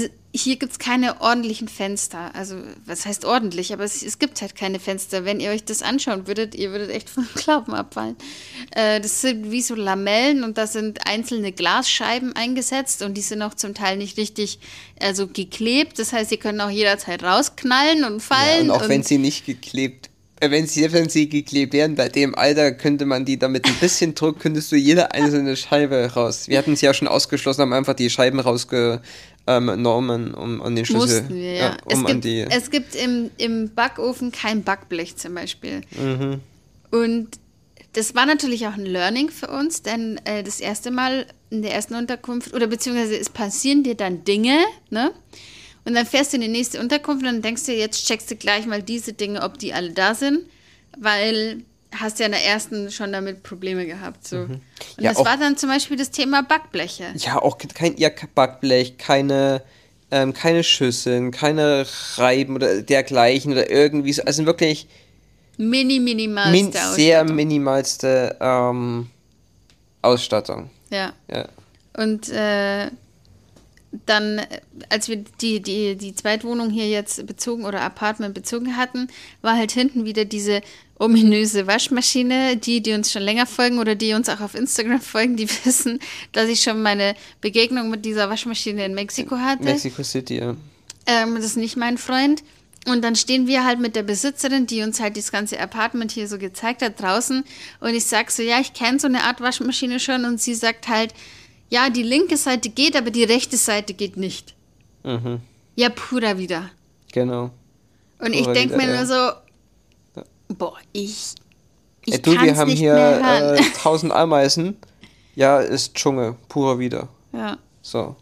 [0.00, 2.34] es, hier gibt es keine ordentlichen Fenster.
[2.34, 3.72] Also, was heißt ordentlich?
[3.72, 5.24] Aber es, es, gibt halt keine Fenster.
[5.24, 8.16] Wenn ihr euch das anschauen würdet, ihr würdet echt vom Glauben abfallen.
[8.72, 13.42] Äh, das sind wie so Lamellen und da sind einzelne Glasscheiben eingesetzt und die sind
[13.42, 14.58] auch zum Teil nicht richtig
[15.00, 15.98] also geklebt.
[15.98, 18.66] Das heißt, sie können auch jederzeit rausknallen und fallen.
[18.66, 21.94] Ja, und auch und wenn sie nicht geklebt äh, wenn sie, wenn sie geklebt wären,
[21.94, 26.12] bei dem Alter könnte man die damit ein bisschen Druck, könntest du jede einzelne Scheibe
[26.14, 26.48] raus.
[26.48, 29.00] Wir hatten es ja schon ausgeschlossen, haben einfach die Scheiben rausge,
[29.46, 31.22] ähm, Normen um an den Schlüssel.
[31.22, 31.64] Mussten wir, ja.
[31.64, 35.82] ja um es, gibt, die es gibt im, im Backofen kein Backblech zum Beispiel.
[35.90, 36.40] Mhm.
[36.90, 37.28] Und
[37.92, 41.74] das war natürlich auch ein Learning für uns, denn äh, das erste Mal in der
[41.74, 44.58] ersten Unterkunft, oder beziehungsweise es passieren dir dann Dinge,
[44.90, 45.12] ne?
[45.84, 48.36] Und dann fährst du in die nächste Unterkunft und dann denkst du, jetzt checkst du
[48.36, 50.40] gleich mal diese Dinge, ob die alle da sind,
[50.98, 51.62] weil
[52.00, 54.26] hast ja in der ersten schon damit Probleme gehabt.
[54.26, 54.38] So.
[54.38, 54.50] Mhm.
[54.50, 54.62] Und
[54.98, 57.12] ja, das war dann zum Beispiel das Thema Backbleche.
[57.16, 59.62] Ja, auch kein ja, Backblech, keine,
[60.10, 61.86] ähm, keine Schüsseln, keine
[62.16, 64.22] Reiben oder dergleichen oder irgendwie so.
[64.24, 64.86] Also wirklich.
[65.56, 69.08] Mini, minimalste min Sehr minimalste ähm,
[70.02, 70.70] Ausstattung.
[70.90, 71.12] Ja.
[71.30, 71.48] ja.
[71.96, 72.90] Und äh,
[74.06, 74.40] dann,
[74.88, 79.08] als wir die, die, die Zweitwohnung hier jetzt bezogen oder Apartment bezogen hatten,
[79.42, 80.60] war halt hinten wieder diese
[80.98, 82.56] ominöse Waschmaschine.
[82.56, 85.98] Die, die uns schon länger folgen oder die uns auch auf Instagram folgen, die wissen,
[86.32, 89.64] dass ich schon meine Begegnung mit dieser Waschmaschine in Mexiko hatte.
[89.64, 90.56] Mexico City, ja.
[91.06, 92.42] Ähm, das ist nicht mein Freund.
[92.86, 96.28] Und dann stehen wir halt mit der Besitzerin, die uns halt das ganze Apartment hier
[96.28, 97.44] so gezeigt hat, draußen.
[97.80, 100.24] Und ich sag so, ja, ich kenne so eine Art Waschmaschine schon.
[100.26, 101.14] Und sie sagt halt,
[101.70, 104.54] ja, die linke Seite geht, aber die rechte Seite geht nicht.
[105.02, 105.40] Mhm.
[105.76, 106.70] Ja, pura wieder.
[107.12, 107.50] Genau.
[108.18, 108.96] Und pura ich denke mir ja.
[108.96, 109.32] nur so,
[110.48, 111.34] boah, ich.
[112.06, 114.76] Ich Ey, du, wir haben hier äh, 1000 Ameisen.
[115.34, 117.08] Ja, ist Dschungel, purer wieder.
[117.32, 117.56] Ja.
[117.82, 118.16] So,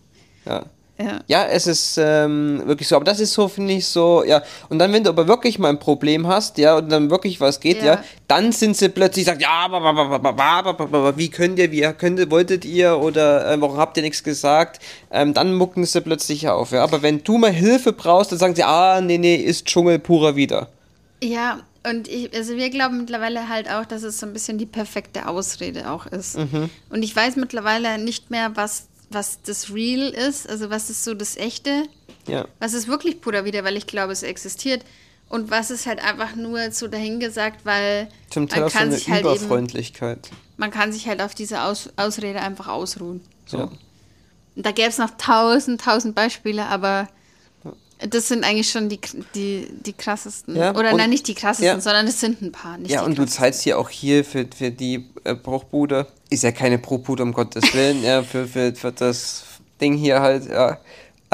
[0.46, 0.64] ja.
[0.98, 1.20] Ja.
[1.26, 2.96] ja, es ist ähm, wirklich so.
[2.96, 4.42] Aber das ist so, finde ich, so, ja.
[4.68, 7.60] Und dann, wenn du aber wirklich mal ein Problem hast, ja, und dann wirklich was
[7.60, 9.66] geht, ja, ja dann sind sie plötzlich, sagt, ja,
[11.16, 14.80] wie könnt ihr, wie könnt ihr, wolltet ihr oder äh, warum habt ihr nichts gesagt?
[15.10, 16.84] Ähm, dann mucken sie plötzlich auf, ja.
[16.84, 20.36] Aber wenn du mal Hilfe brauchst, dann sagen sie, ah, nee, nee, ist Dschungel purer
[20.36, 20.68] wieder.
[21.22, 24.66] Ja, und ich, also wir glauben mittlerweile halt auch, dass es so ein bisschen die
[24.66, 26.38] perfekte Ausrede auch ist.
[26.38, 26.70] Mhm.
[26.90, 31.14] Und ich weiß mittlerweile nicht mehr, was was das Real ist, also was ist so
[31.14, 31.84] das Echte,
[32.26, 32.46] ja.
[32.60, 34.84] was ist wirklich Puder wieder, weil ich glaube, es existiert
[35.28, 39.08] und was ist halt einfach nur so dahingesagt, weil Zum Teil man kann so sich
[39.08, 40.26] halt Überfreundlichkeit.
[40.26, 43.20] Eben, man kann sich halt auf diese Aus Ausrede einfach ausruhen.
[43.46, 43.58] So.
[43.58, 43.70] Ja.
[44.54, 47.08] Da gäbe es noch tausend, tausend Beispiele, aber
[48.08, 49.00] Das sind eigentlich schon die,
[49.34, 50.56] die, die krassesten.
[50.56, 51.80] Ja, Oder nein, nicht die krassesten, ja.
[51.80, 52.78] sondern es sind ein paar.
[52.86, 53.28] Ja, und du krassesten.
[53.28, 56.06] zahlst hier auch hier für, für die äh, Bruchbude.
[56.30, 59.44] Ist ja keine Bruchbude, um Gottes Willen, ja, für, für, für das
[59.80, 60.78] Ding hier halt, ja.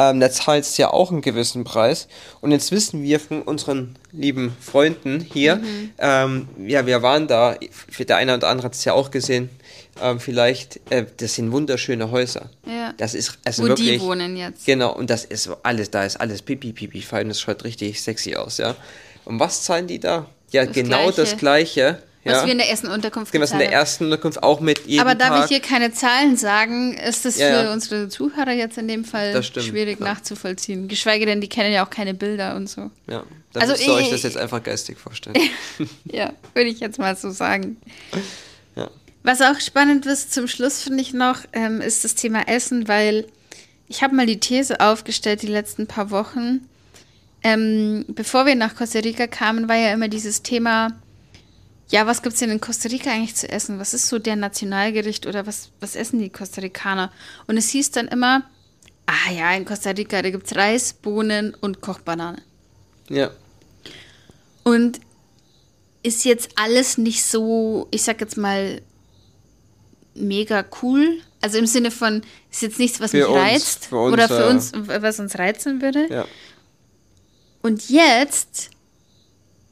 [0.00, 2.06] Ähm, da zahlst du ja auch einen gewissen Preis.
[2.40, 5.90] Und jetzt wissen wir von unseren lieben Freunden hier, Mhm.
[5.98, 7.56] ähm, ja, wir waren da,
[7.90, 9.50] für der eine oder andere hat es ja auch gesehen,
[10.00, 12.48] ähm, vielleicht, äh, das sind wunderschöne Häuser.
[12.64, 12.94] Ja.
[12.96, 13.98] Das ist also Wo wirklich.
[13.98, 14.64] die wohnen jetzt.
[14.66, 18.36] Genau, und das ist alles, da ist alles pipi pipi fein, das schaut richtig sexy
[18.36, 18.76] aus, ja.
[19.24, 20.26] Und was zahlen die da?
[20.52, 21.20] Ja, Das genau Gleiche.
[21.20, 22.02] das gleiche.
[22.24, 22.44] Was Ja.
[22.46, 23.74] wir in der ersten Unterkunft Genau, was in der haben.
[23.74, 25.42] ersten Unterkunft auch mit jedem Aber da Tag.
[25.42, 29.40] wir hier keine Zahlen sagen, ist das Ja, für unsere Zuhörer jetzt in dem Fall
[29.42, 30.06] stimmt, schwierig ja.
[30.06, 30.88] nachzuvollziehen.
[30.88, 32.90] Geschweige denn, die kennen ja auch keine Bilder und so.
[33.08, 35.36] ja, dann Also müsst ihr euch ich- das jetzt einfach geistig vorstellen.
[36.10, 37.76] Ja, würde ich jetzt mal so sagen.
[38.76, 38.90] ja.
[39.22, 43.26] Was auch spannend ist zum Schluss, finde ich noch, ähm, ist das Thema Essen, weil
[43.86, 46.66] ich habe mal die These aufgestellt die letzten paar Wochen.
[47.42, 50.88] Ähm, bevor wir nach Costa Rica kamen, war ja immer dieses Thema,
[51.90, 53.78] ja, was gibt es denn in Costa Rica eigentlich zu essen?
[53.78, 57.10] Was ist so der Nationalgericht oder was, was essen die Costa Ricaner?
[57.46, 58.42] Und es hieß dann immer,
[59.06, 62.40] ah ja, in Costa Rica, da gibt es Reis, Bohnen und Kochbananen.
[63.08, 63.30] ja.
[64.64, 65.00] Und
[66.02, 68.82] ist jetzt alles nicht so, ich sag jetzt mal,
[70.14, 71.20] mega cool.
[71.40, 73.86] Also im Sinne von, ist jetzt nichts, was Für mich uns, reizt.
[73.86, 76.06] für uns, oder für äh, uns, was uns reizen würde.
[76.10, 76.24] Ja.
[77.62, 78.70] Und jetzt,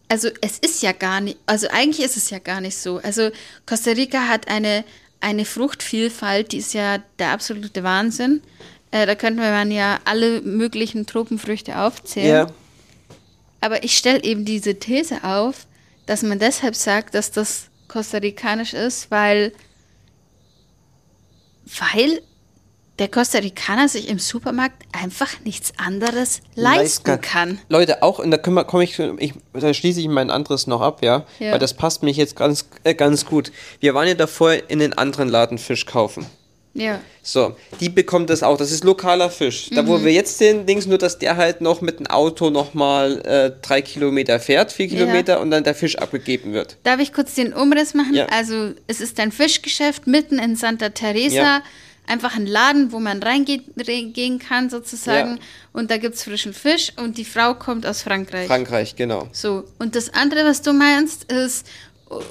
[0.09, 2.99] also es ist ja gar nicht, also eigentlich ist es ja gar nicht so.
[2.99, 3.31] Also
[3.67, 4.85] Costa Rica hat eine,
[5.21, 8.43] eine Fruchtvielfalt, die ist ja der absolute Wahnsinn.
[8.91, 12.29] Äh, da könnten wir man ja alle möglichen Tropenfrüchte aufzählen.
[12.29, 12.47] Ja.
[13.61, 15.67] Aber ich stelle eben diese These auf,
[16.07, 19.53] dass man deshalb sagt, dass das kostarikanisch ist, weil,
[21.81, 22.23] weil
[22.99, 27.59] der Costa Ricaner sich im Supermarkt einfach nichts anderes leisten kann.
[27.69, 31.03] Leute, auch, und da komme komm ich, ich, da schließe ich mein anderes noch ab,
[31.03, 31.53] ja, Ja.
[31.53, 33.53] weil das passt mich jetzt ganz, äh, ganz gut.
[33.81, 36.25] Wir waren ja davor in den anderen Laden Fisch kaufen.
[36.73, 37.01] Ja.
[37.23, 38.59] So, die bekommt das auch.
[38.59, 39.71] Das ist lokaler Fisch.
[39.71, 39.87] Da, Mhm.
[39.89, 43.51] wo wir jetzt sind, Dings, nur dass der halt noch mit dem Auto nochmal äh,
[43.63, 46.77] drei Kilometer fährt, vier Kilometer und dann der Fisch abgegeben wird.
[46.83, 48.13] Darf ich kurz den Umriss machen?
[48.15, 48.27] Ja.
[48.27, 51.63] Also es ist ein Fischgeschäft mitten in Santa Teresa.
[52.07, 55.37] Einfach ein Laden, wo man reingehen kann sozusagen.
[55.37, 55.43] Ja.
[55.73, 58.47] Und da gibt es frischen Fisch und die Frau kommt aus Frankreich.
[58.47, 59.29] Frankreich, genau.
[59.33, 61.67] So, und das andere, was du meinst, ist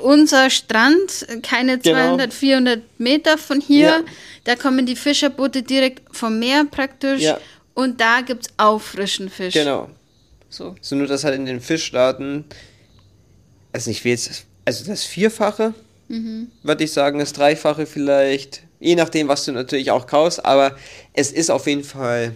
[0.01, 2.15] unser Strand, keine Genau.
[2.15, 3.85] 200, 400 Meter von hier.
[3.87, 4.01] Ja.
[4.45, 7.21] Da kommen die Fischerboote direkt vom Meer praktisch.
[7.21, 7.37] Ja.
[7.73, 9.53] Und da gibt es auch frischen Fisch.
[9.53, 9.89] Genau.
[10.49, 10.75] So.
[10.79, 12.45] So nur, dass halt in den Fischladen,
[13.73, 15.73] also ich will jetzt, also das Vierfache,
[16.07, 16.51] Mhm.
[16.63, 20.75] würde ich sagen, das Dreifache vielleicht, je nachdem, was du natürlich auch kaufst, aber
[21.13, 22.35] es ist auf jeden Fall,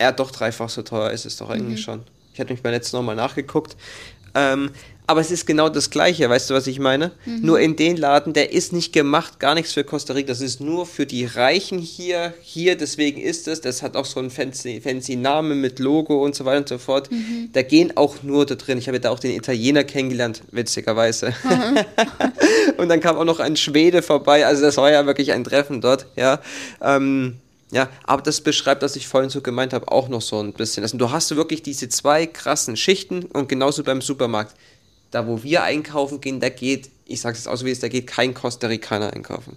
[0.00, 1.84] ja doch dreifach so teuer ist es doch eigentlich Mhm.
[1.84, 2.02] schon.
[2.32, 3.76] Ich hatte mich beim letzten nochmal nachgeguckt.
[4.34, 4.70] Ähm,
[5.06, 7.12] aber es ist genau das Gleiche, weißt du, was ich meine?
[7.26, 7.40] Mhm.
[7.42, 10.28] Nur in den Laden, der ist nicht gemacht, gar nichts für Costa Rica.
[10.28, 12.32] Das ist nur für die Reichen hier.
[12.40, 13.60] Hier, deswegen ist es.
[13.60, 16.78] Das hat auch so einen fancy, fancy Namen mit Logo und so weiter und so
[16.78, 17.10] fort.
[17.10, 17.50] Mhm.
[17.52, 18.78] Da gehen auch nur da drin.
[18.78, 21.34] Ich habe da auch den Italiener kennengelernt, witzigerweise.
[22.78, 24.46] und dann kam auch noch ein Schwede vorbei.
[24.46, 26.40] Also das war ja wirklich ein Treffen dort, ja.
[26.80, 27.34] Ähm,
[27.74, 30.84] ja, aber das beschreibt, was ich vorhin so gemeint habe, auch noch so ein bisschen.
[30.84, 34.54] Also du hast wirklich diese zwei krassen Schichten und genauso beim Supermarkt.
[35.14, 38.08] Da, wo wir einkaufen gehen, da geht, ich sag's jetzt aus wie es, da geht
[38.08, 39.56] kein Costa Ricaner einkaufen.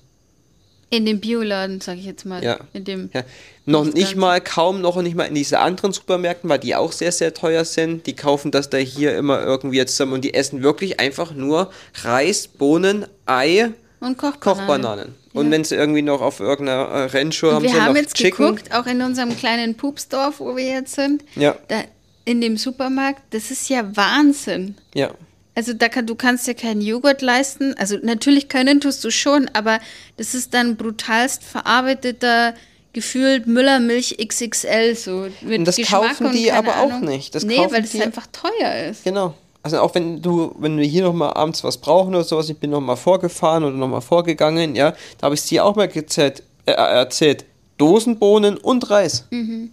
[0.91, 2.43] In dem Bioladen, sage ich jetzt mal.
[2.43, 2.59] Ja.
[2.73, 3.23] In dem Ja,
[3.65, 7.11] noch Nicht mal, kaum noch nicht mal in diese anderen Supermärkten, weil die auch sehr,
[7.11, 8.05] sehr teuer sind.
[8.05, 11.71] Die kaufen das da hier immer irgendwie zusammen und die essen wirklich einfach nur
[12.03, 14.39] Reis, Bohnen, Ei, und Kochbananen.
[14.39, 15.15] Kochbananen.
[15.33, 18.15] Und wenn sie irgendwie noch auf irgendeiner äh, Rennshow haben Wir sie haben noch jetzt
[18.15, 18.45] Chicken.
[18.45, 21.23] geguckt, auch in unserem kleinen Pupsdorf, wo wir jetzt sind.
[21.35, 21.55] Ja.
[21.67, 21.83] Da
[22.25, 24.75] in dem Supermarkt, das ist ja Wahnsinn.
[24.93, 25.11] Ja.
[25.57, 27.73] Also da kann, du kannst dir keinen Joghurt leisten.
[27.79, 29.79] Also natürlich können tust du schon, aber
[30.15, 32.53] das ist dann brutalst verarbeiteter,
[32.93, 35.27] gefühlt Müllermilch XXL so.
[35.41, 37.05] Mit Und das Geschmack kaufen die aber auch Ahnung.
[37.05, 37.33] nicht.
[37.33, 39.03] Das nee, weil es einfach teuer ist.
[39.03, 39.33] Genau.
[39.63, 42.69] Also auch wenn du, wenn wir hier nochmal abends was brauchen oder sowas, ich bin
[42.69, 46.73] nochmal vorgefahren oder nochmal vorgegangen, ja, da habe ich es dir auch mal gezählt, äh,
[46.73, 47.45] erzählt.
[47.79, 49.25] Dosenbohnen und Reis.
[49.31, 49.71] Mhm.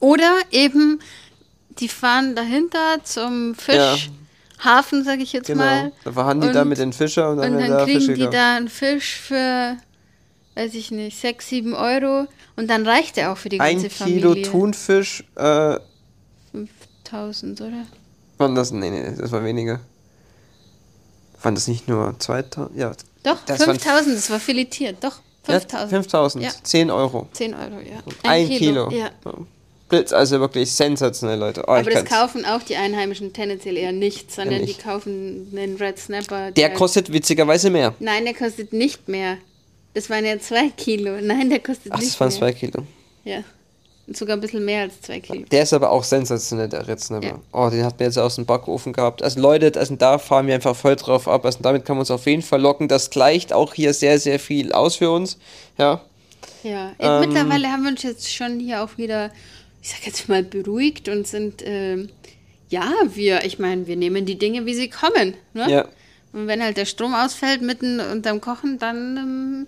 [0.00, 0.98] Oder eben,
[1.78, 3.54] die fahren dahinter zum
[4.62, 5.64] Fischhafen, sage ich jetzt Genau.
[5.64, 5.92] mal.
[6.04, 8.12] Da verhandeln die da Und- mit den Fischern und dann, Und dann da kriegen Fische
[8.14, 8.36] die gekauft.
[8.36, 9.76] da einen Fisch für,
[10.56, 12.26] weiß ich nicht, 6, 7 Euro.
[12.56, 14.50] Und dann reicht der auch für die ganze Ein Kilo Familie.
[14.50, 15.78] Thunfisch, äh,
[16.52, 17.84] 5000, oder?
[18.38, 19.80] waren das, nee, nee, das war weniger.
[21.42, 22.76] Waren das nicht nur 2000?
[22.78, 22.92] Ja,
[23.24, 24.96] Doch, Das waren 5000, das war filetiert.
[25.02, 25.90] Doch, ja, 5000.
[25.90, 26.50] 5000, Ja.
[26.62, 27.28] 10 Euro.
[27.32, 27.98] 10 Euro, ja.
[28.22, 28.90] Ein, Kilo.
[28.90, 29.10] Ja.
[29.88, 31.62] Blitz, also wirklich sensationell, Leute.
[31.66, 34.78] Oh, Aber das kaufen auch die Einheimischen tendenziell eher nicht, sondern nicht.
[34.78, 36.50] die kaufen einen Red Snapper.
[36.50, 37.94] Der kostet witzigerweise mehr.
[37.98, 39.38] Nein, der kostet nicht mehr.
[39.94, 41.18] Das waren ja zwei Kilo.
[41.22, 42.38] Nein, der kostet Ach, nicht das waren mehr.
[42.38, 42.82] zwei Kilo.
[43.24, 43.38] Ja.
[44.06, 45.44] Und sogar ein bisschen mehr als zwei Kilo.
[45.50, 47.26] Der ist aber auch sensationell, der Red Snapper.
[47.26, 47.38] Ja.
[47.52, 49.22] Oh, den hat mir jetzt aus dem Backofen gehabt.
[49.22, 51.44] Also Leute, also da fahren wir einfach voll drauf ab.
[51.44, 52.88] Also damit kann man uns auf jeden Fall locken.
[52.88, 55.36] Das gleicht auch hier sehr, sehr viel aus für uns.
[55.78, 56.00] Ja.
[56.62, 59.30] Ja, Ähm, mittlerweile haben wir uns jetzt schon hier auch wieder,
[59.82, 62.10] ich sag jetzt mal, beruhigt und sind, ähm,
[62.68, 65.34] ja, wir, ich meine, wir nehmen die Dinge, wie sie kommen.
[65.54, 65.70] Ne?
[65.70, 65.88] Ja.
[66.32, 69.66] Und wenn halt der Strom ausfällt mitten unterm Kochen, dann ähm,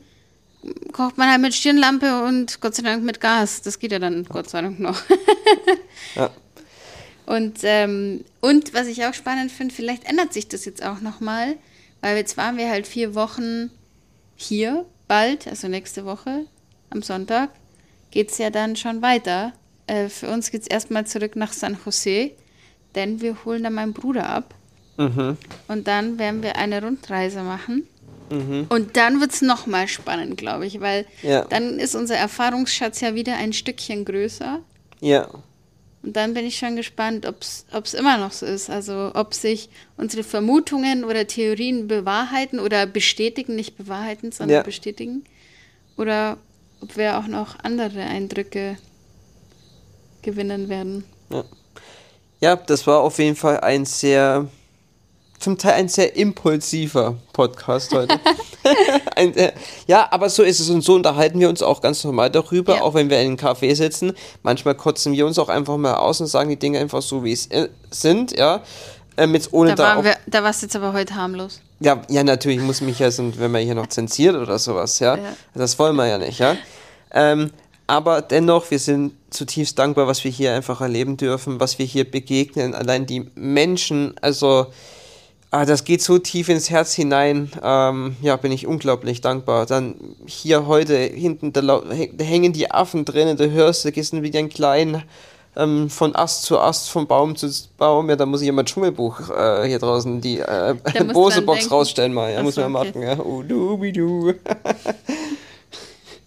[0.92, 3.62] kocht man halt mit Stirnlampe und Gott sei Dank mit Gas.
[3.62, 5.00] Das geht ja dann Gott sei Dank noch.
[6.16, 6.30] Ja.
[7.26, 11.54] Und, ähm, und was ich auch spannend finde, vielleicht ändert sich das jetzt auch nochmal,
[12.00, 13.70] weil jetzt waren wir halt vier Wochen
[14.34, 16.46] hier, bald, also nächste Woche,
[16.88, 17.50] am Sonntag,
[18.10, 19.52] geht es ja dann schon weiter.
[19.90, 22.30] Äh, für uns geht es erstmal zurück nach San Jose,
[22.94, 24.54] denn wir holen da meinen Bruder ab.
[24.96, 25.36] Mhm.
[25.66, 27.86] Und dann werden wir eine Rundreise machen.
[28.68, 31.44] Und dann wird es nochmal spannend, glaube ich, weil Ja.
[31.46, 34.60] dann ist unser Erfahrungsschatz ja wieder ein Stückchen größer.
[35.00, 35.26] Ja.
[36.04, 38.70] Und dann bin ich schon gespannt, ob es immer noch so ist.
[38.70, 44.62] Also ob sich unsere Vermutungen oder Theorien bewahrheiten oder bestätigen, nicht bewahrheiten, sondern Ja.
[44.62, 45.24] bestätigen.
[45.96, 46.36] Oder
[46.80, 48.76] ob wir auch noch andere Eindrücke
[50.22, 51.04] gewinnen werden.
[52.40, 54.46] Ja, das war auf jeden Fall ein sehr,
[55.38, 58.18] zum Teil ein sehr impulsiver Podcast heute.
[59.16, 59.52] ein, äh,
[59.86, 62.82] ja, aber so ist es und so unterhalten wir uns auch ganz normal darüber, Ja.
[62.82, 64.12] auch wenn wir in einem Café sitzen.
[64.42, 67.32] Manchmal kotzen wir uns auch einfach mal aus und sagen die Dinge einfach so, wie
[67.32, 67.48] es
[67.90, 68.60] sind, ja.
[69.16, 71.60] Ähm, jetzt ohne Da, da, wir, da warst du jetzt aber heute harmlos.
[71.80, 75.16] ja, ja, natürlich muss mich ja, wenn man hier noch zensiert oder sowas, ja.
[75.16, 75.22] Ja.
[75.54, 76.56] Das wollen wir ja nicht, ja.
[77.12, 77.50] Ähm,
[77.90, 82.08] aber dennoch, wir sind zutiefst dankbar, was wir hier einfach erleben dürfen, was wir hier
[82.08, 82.72] begegnen.
[82.72, 84.68] Allein die Menschen, also
[85.50, 87.50] ah, das geht so tief ins Herz hinein.
[87.60, 89.66] Ähm, ja, bin ich unglaublich dankbar.
[89.66, 94.22] Dann hier heute hinten, da, da hängen die Affen drinnen, da hörst du, gehst du
[94.22, 95.02] wie ein klein
[95.56, 98.08] ähm, von Ast zu Ast, von Baum zu Baum.
[98.08, 100.76] Ja, da muss ich ja mal Dschungelbuch äh, hier draußen die äh,
[101.12, 101.74] Bose-Box denken.
[101.74, 102.30] rausstellen mal.
[102.30, 102.92] Ja, Ach muss man okay.
[102.92, 103.02] machen.
[103.02, 103.18] Ja.
[103.18, 104.32] Oh, du, wie du.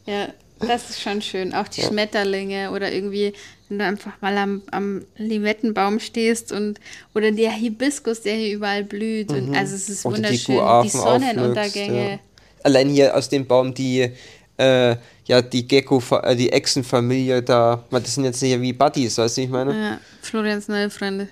[0.05, 0.28] Ja,
[0.68, 1.53] das ist schon schön.
[1.53, 3.34] Auch die Schmetterlinge oder irgendwie,
[3.70, 6.80] wenn du einfach mal am, am Limettenbaum stehst und
[7.16, 9.32] oder der Hibiskus, der hier überall blüht.
[9.32, 10.55] Und, also es ist Oder die wunderschön.
[10.55, 12.09] Die, Guaven Sonnenuntergänge.
[12.11, 12.20] ja.
[12.64, 14.09] Allein hier aus dem Baum die,
[14.57, 14.95] äh,
[15.26, 19.41] ja, die Gecko, äh, die Echsenfamilie da, das sind jetzt hier wie Buddies, weißt du,
[19.41, 19.74] wie ich meine?
[19.74, 21.28] Ja, Florians neue Freunde.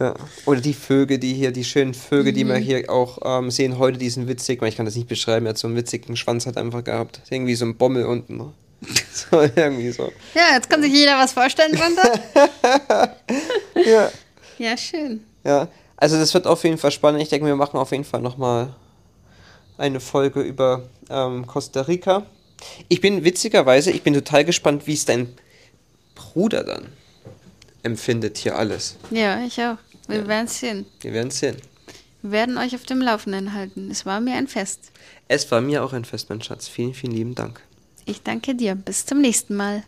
[0.00, 0.14] Ja.
[0.46, 2.48] Oder die Vögel, die hier, die schönen Vögel, die Mhm.
[2.50, 5.58] wir hier auch ähm, sehen, heute diesen witzig, ich kann das nicht beschreiben, er hat
[5.58, 7.20] so einen witzigen Schwanz hat einfach gehabt.
[7.30, 8.52] Irgendwie so ein Bommel unten.
[9.12, 10.12] so, irgendwie so.
[10.34, 13.14] Ja, jetzt kann sich jeder was vorstellen drunter.
[13.74, 14.10] Ja.
[14.58, 15.24] ja, schön.
[15.44, 17.22] Ja, also das wird auf jeden Fall spannend.
[17.22, 18.74] Ich denke, wir machen auf jeden Fall nochmal
[19.76, 22.26] eine Folge über ähm, Costa Rica.
[22.88, 25.32] Ich bin witzigerweise, ich bin total gespannt, wie es dein
[26.16, 26.88] Bruder dann
[27.84, 28.96] empfindet hier alles.
[29.10, 29.76] Ja, ich auch.
[30.08, 30.86] Wir werden es sehen.
[31.00, 31.56] Wir werden sehen.
[32.22, 33.90] Wir werden euch auf dem Laufenden halten.
[33.90, 34.90] Es war mir ein Fest.
[35.28, 36.66] Es war mir auch ein Fest, mein Schatz.
[36.66, 37.60] Vielen, vielen lieben Dank.
[38.08, 38.74] Ich danke dir.
[38.74, 39.84] Bis zum nächsten Mal.